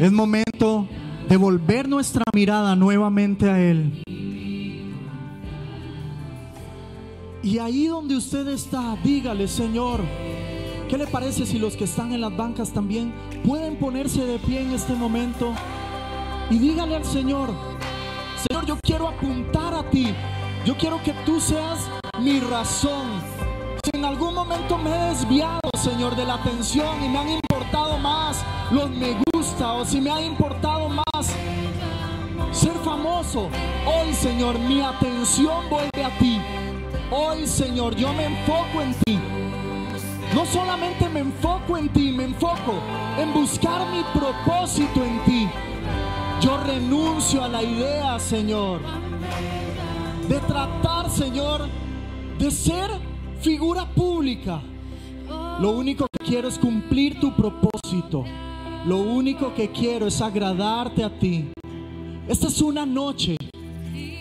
[0.00, 0.88] Es momento
[1.28, 4.02] de volver nuestra mirada nuevamente a Él.
[7.42, 10.00] Y ahí donde usted está, dígale, Señor,
[10.88, 13.12] ¿qué le parece si los que están en las bancas también
[13.46, 15.52] pueden ponerse de pie en este momento?
[16.50, 17.69] Y dígale al Señor,
[19.10, 20.14] apuntar a ti.
[20.64, 21.88] Yo quiero que tú seas
[22.18, 23.20] mi razón.
[23.82, 27.98] Si en algún momento me he desviado, Señor, de la atención y me han importado
[27.98, 31.34] más los me gusta o si me ha importado más
[32.52, 33.48] ser famoso,
[33.86, 36.40] hoy, Señor, mi atención vuelve a ti.
[37.10, 39.18] Hoy, Señor, yo me enfoco en ti.
[40.34, 42.74] No solamente me enfoco en ti, me enfoco
[43.18, 45.48] en buscar mi propósito en ti.
[46.40, 48.80] Yo renuncio a la idea, Señor,
[50.26, 51.68] de tratar, Señor,
[52.38, 52.90] de ser
[53.42, 54.62] figura pública.
[55.60, 58.24] Lo único que quiero es cumplir tu propósito.
[58.86, 61.50] Lo único que quiero es agradarte a ti.
[62.26, 63.36] Esta es una noche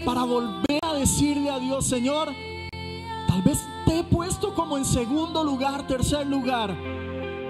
[0.03, 2.27] para volver a decirle a Dios, Señor,
[3.29, 6.75] tal vez te he puesto como en segundo lugar, tercer lugar,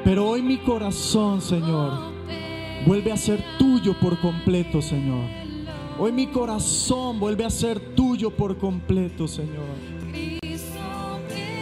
[0.03, 2.18] pero hoy mi corazón, Señor,
[2.85, 5.25] vuelve a ser tuyo por completo, Señor.
[5.97, 9.65] Hoy mi corazón vuelve a ser tuyo por completo, Señor.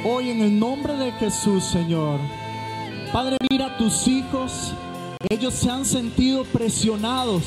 [0.05, 2.20] Hoy en el nombre de Jesús, Señor.
[3.11, 4.74] Padre, mira a tus hijos.
[5.30, 7.43] Ellos se han sentido presionados.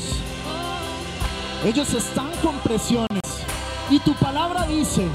[1.64, 3.20] Ellos están con presiones.
[3.88, 5.06] Y tu palabra dice,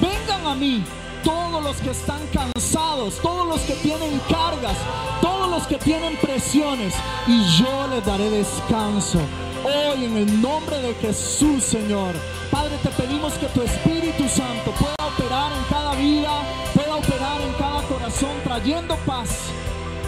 [0.00, 0.82] vengan a mí
[1.22, 4.76] todos los que están cansados, todos los que tienen cargas,
[5.20, 6.94] todos los que tienen presiones,
[7.26, 9.18] y yo les daré descanso.
[9.64, 12.14] Hoy en el nombre de Jesús, Señor.
[12.50, 16.42] Padre, te pedimos que tu Espíritu Santo pueda operar en cada vida,
[16.74, 19.30] pueda operar en cada corazón, trayendo paz,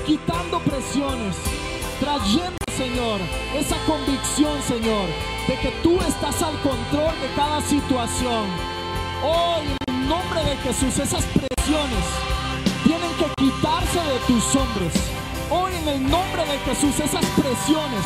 [0.05, 1.37] quitando presiones,
[2.01, 3.21] trayendo, Señor,
[3.55, 5.07] esa convicción, Señor,
[5.47, 8.49] de que tú estás al control de cada situación.
[9.23, 12.05] Hoy, nombre de Jesús, esas presiones
[12.85, 14.93] tienen que quitarse de tus hombros.
[15.51, 18.05] Hoy, en el nombre de Jesús, esas presiones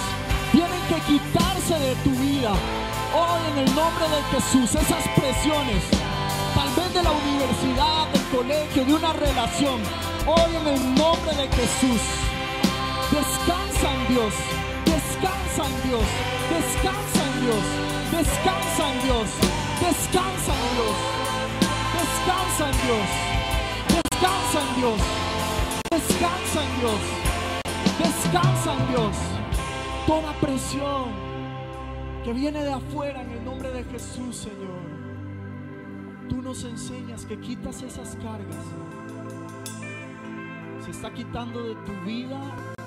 [0.52, 2.52] tienen que quitarse de tu vida.
[3.14, 5.82] Hoy, en el nombre de Jesús, esas presiones
[6.54, 9.80] tal vez de la universidad, del colegio, de una relación.
[10.26, 12.02] Hoy en el nombre de Jesús,
[13.10, 13.68] descansa
[14.08, 14.32] Dios,
[14.86, 16.06] descansa en Dios,
[16.48, 17.64] descansa en Dios, descansa en Dios,
[18.10, 19.28] descansa en Dios,
[19.84, 21.27] descansa en Dios,
[22.18, 22.76] descansa en
[24.76, 25.00] Dios,
[25.90, 27.00] descansa en Dios,
[27.98, 29.16] descansa en Dios.
[30.06, 31.12] Toda presión
[32.24, 34.98] que viene de afuera en el nombre de Jesús, Señor
[36.28, 38.64] tú nos enseñas que quitas esas cargas.
[40.84, 42.38] Se está quitando de tu vida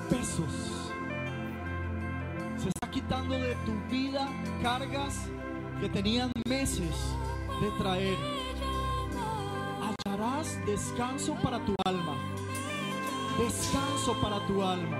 [0.08, 0.92] pesos.
[2.56, 4.28] Se está quitando de tu vida
[4.62, 5.26] cargas
[5.80, 6.94] que tenían meses
[7.60, 8.41] de traer.
[10.64, 12.16] Descanso para tu alma.
[13.38, 14.96] Descanso para tu alma.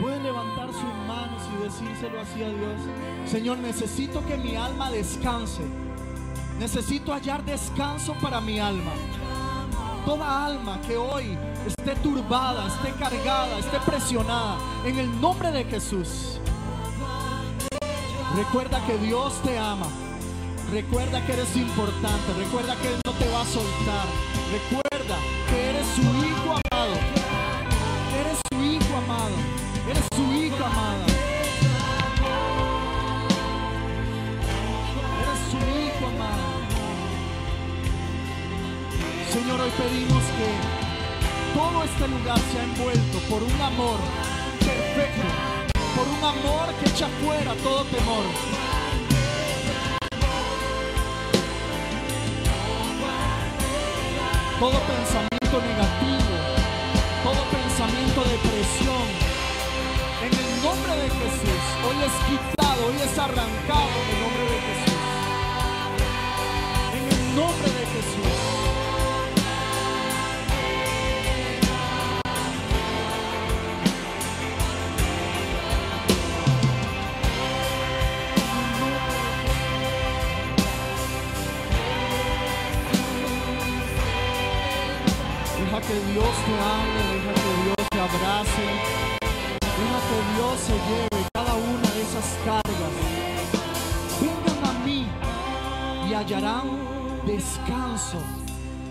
[0.00, 2.80] Puede levantar sus manos y decírselo así a Dios.
[3.26, 5.62] Señor, necesito que mi alma descanse.
[6.60, 8.92] Necesito hallar descanso para mi alma.
[10.06, 16.40] Toda alma que hoy esté turbada, esté cargada, esté presionada, en el nombre de Jesús.
[18.36, 19.88] Recuerda que Dios te ama.
[20.72, 22.32] Recuerda que eres importante.
[22.36, 24.06] Recuerda que Él no te va a soltar.
[24.52, 25.16] Recuerda
[25.48, 26.94] que eres su hijo amado.
[28.20, 29.36] Eres su hijo amado.
[29.88, 31.06] Eres su hijo amada.
[39.32, 40.48] Señor, hoy pedimos que
[41.54, 43.98] todo este lugar sea envuelto por un amor
[44.58, 45.28] perfecto,
[45.94, 48.67] por un amor que echa fuera todo temor.
[54.58, 56.34] Todo pensamiento negativo,
[57.22, 59.06] todo pensamiento de presión,
[60.20, 64.58] en el nombre de Jesús, hoy es quitado, hoy es arrancado en el nombre de
[64.66, 64.98] Jesús.
[66.92, 68.77] En el nombre de Jesús.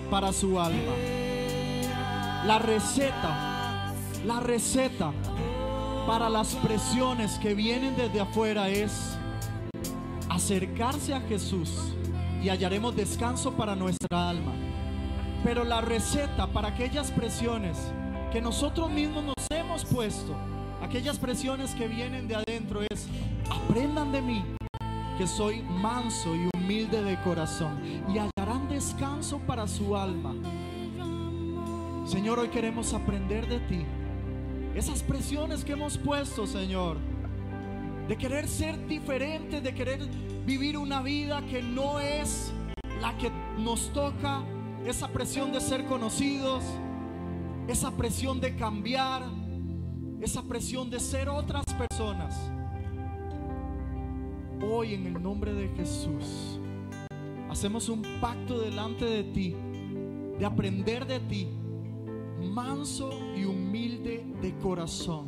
[0.10, 0.94] Para su alma.
[2.46, 3.94] La receta,
[4.26, 5.12] la receta
[6.06, 9.18] para las presiones que vienen desde afuera es
[10.30, 11.94] acercarse a Jesús
[12.42, 14.54] y hallaremos descanso para nuestra alma.
[15.44, 17.78] Pero la receta para aquellas presiones
[18.32, 20.36] que nosotros mismos nos hemos puesto,
[20.82, 23.08] aquellas presiones que vienen de adentro es,
[23.50, 24.44] aprendan de mí,
[25.18, 27.82] que soy manso y humilde de corazón,
[28.14, 28.18] y
[28.78, 30.36] descanso para su alma.
[32.06, 33.84] Señor, hoy queremos aprender de ti.
[34.76, 36.98] Esas presiones que hemos puesto, Señor,
[38.08, 40.08] de querer ser diferentes, de querer
[40.46, 42.54] vivir una vida que no es
[43.02, 44.44] la que nos toca
[44.86, 46.64] esa presión de ser conocidos,
[47.68, 49.24] esa presión de cambiar,
[50.22, 52.40] esa presión de ser otras personas.
[54.62, 56.57] Hoy en el nombre de Jesús
[57.50, 59.56] hacemos un pacto delante de ti,
[60.38, 61.48] de aprender de ti
[62.58, 65.28] manso y humilde de corazón,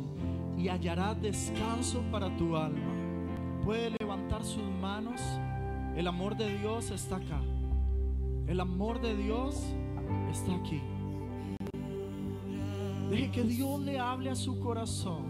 [0.56, 2.92] y hallarás descanso para tu alma.
[3.64, 5.20] Puede levantar sus manos.
[5.96, 7.40] El amor de Dios está acá.
[8.46, 9.62] El amor de Dios
[10.30, 10.80] está aquí.
[13.10, 15.24] Deje que Dios le hable a su corazón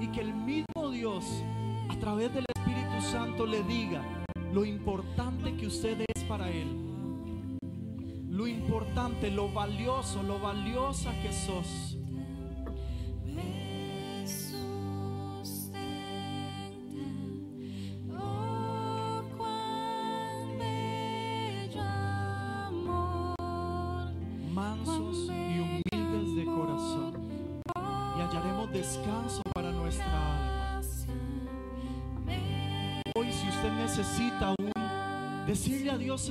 [0.00, 1.24] y que el mismo Dios,
[1.88, 4.21] a través del Espíritu Santo, le diga
[4.52, 6.68] lo importante que usted es para Él.
[8.28, 11.91] Lo importante, lo valioso, lo valiosa que sos.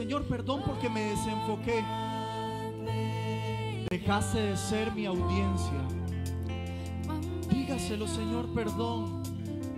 [0.02, 1.84] Señor, perdón porque me desenfoqué,
[3.92, 5.78] dejaste de ser mi audiencia.
[7.48, 9.22] Dígaselo, Señor, perdón,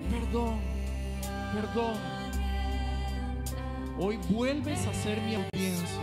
[0.10, 0.60] perdón,
[1.54, 1.98] perdón.
[4.00, 6.00] Hoy vuelves a ser mi audiencia.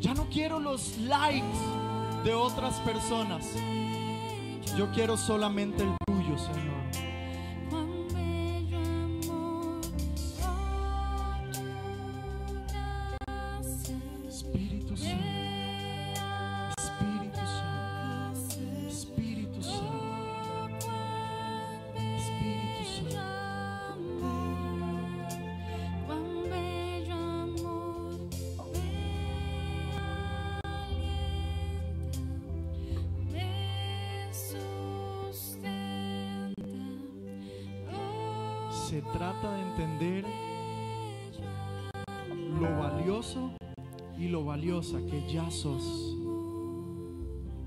[0.00, 1.46] Ya no quiero los likes
[2.24, 3.48] de otras personas.
[4.76, 7.03] Yo quiero solamente el tuyo, Señor.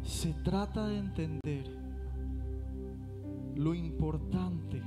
[0.04, 1.66] Se trata de entender
[3.56, 4.84] lo importante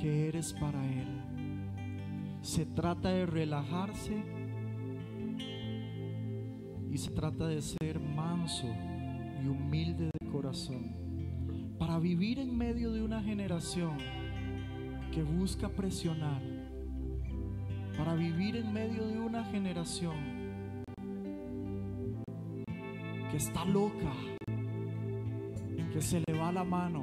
[0.00, 1.06] que eres para Él.
[2.40, 4.24] Se trata de relajarse
[6.90, 8.68] y se trata de ser manso
[9.42, 10.96] y humilde de corazón
[11.78, 13.98] para vivir en medio de una generación
[15.12, 16.40] que busca presionar,
[17.98, 20.33] para vivir en medio de una generación
[23.34, 24.12] que está loca,
[25.92, 27.02] que se le va la mano,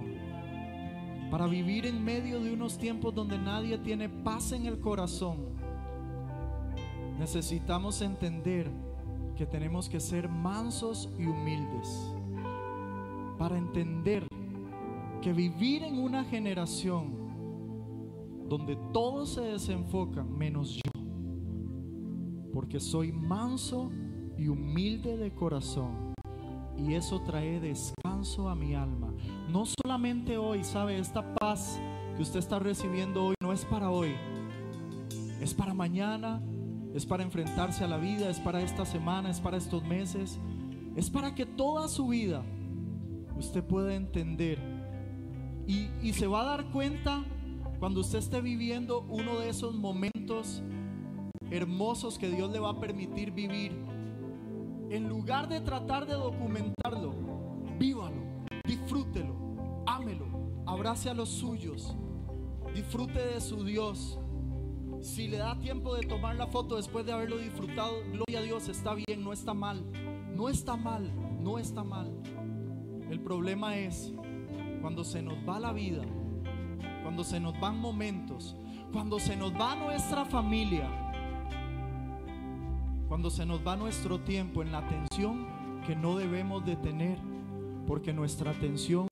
[1.29, 5.39] para vivir en medio de unos tiempos donde nadie tiene paz en el corazón.
[7.19, 8.71] Necesitamos entender
[9.36, 12.15] que tenemos que ser mansos y humildes
[13.38, 14.25] para entender
[15.21, 17.13] que vivir en una generación
[18.47, 21.01] donde todos se desenfocan menos yo,
[22.53, 23.91] porque soy manso
[24.41, 26.15] y humilde de corazón,
[26.75, 29.13] y eso trae descanso a mi alma.
[29.51, 31.79] No solamente hoy, sabe, esta paz
[32.15, 34.15] que usted está recibiendo hoy no es para hoy,
[35.39, 36.41] es para mañana,
[36.95, 40.39] es para enfrentarse a la vida, es para esta semana, es para estos meses,
[40.95, 42.43] es para que toda su vida
[43.37, 44.57] usted pueda entender
[45.67, 47.23] y, y se va a dar cuenta
[47.79, 50.63] cuando usted esté viviendo uno de esos momentos
[51.51, 53.90] hermosos que Dios le va a permitir vivir.
[54.91, 57.13] En lugar de tratar de documentarlo,
[57.79, 59.33] vívalo, disfrútelo,
[59.87, 60.25] ámelo,
[60.65, 61.95] abrace a los suyos,
[62.75, 64.19] disfrute de su Dios.
[64.99, 68.67] Si le da tiempo de tomar la foto después de haberlo disfrutado, gloria a Dios,
[68.67, 69.81] está bien, no está mal,
[70.35, 71.09] no está mal,
[71.41, 72.11] no está mal.
[73.09, 74.11] El problema es
[74.81, 76.03] cuando se nos va la vida,
[77.01, 78.57] cuando se nos van momentos,
[78.91, 81.01] cuando se nos va nuestra familia,
[83.12, 85.45] cuando se nos va nuestro tiempo en la atención
[85.86, 87.18] que no debemos de tener,
[87.86, 89.05] porque nuestra atención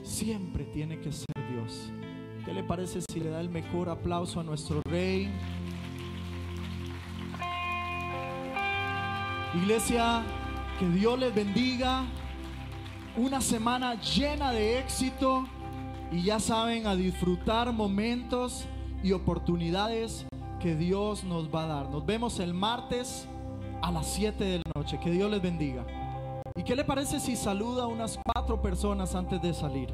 [0.00, 1.92] siempre tiene que ser Dios.
[2.46, 5.30] ¿Qué le parece si le da el mejor aplauso a nuestro rey?
[9.54, 10.22] Iglesia,
[10.78, 12.06] que Dios les bendiga.
[13.18, 15.46] Una semana llena de éxito
[16.10, 18.64] y ya saben a disfrutar momentos
[19.02, 20.24] y oportunidades
[20.58, 21.90] que Dios nos va a dar.
[21.90, 23.28] Nos vemos el martes
[23.82, 24.98] a las 7 de la noche.
[24.98, 25.84] Que Dios les bendiga.
[26.56, 29.92] ¿Y qué le parece si saluda a unas cuatro personas antes de salir?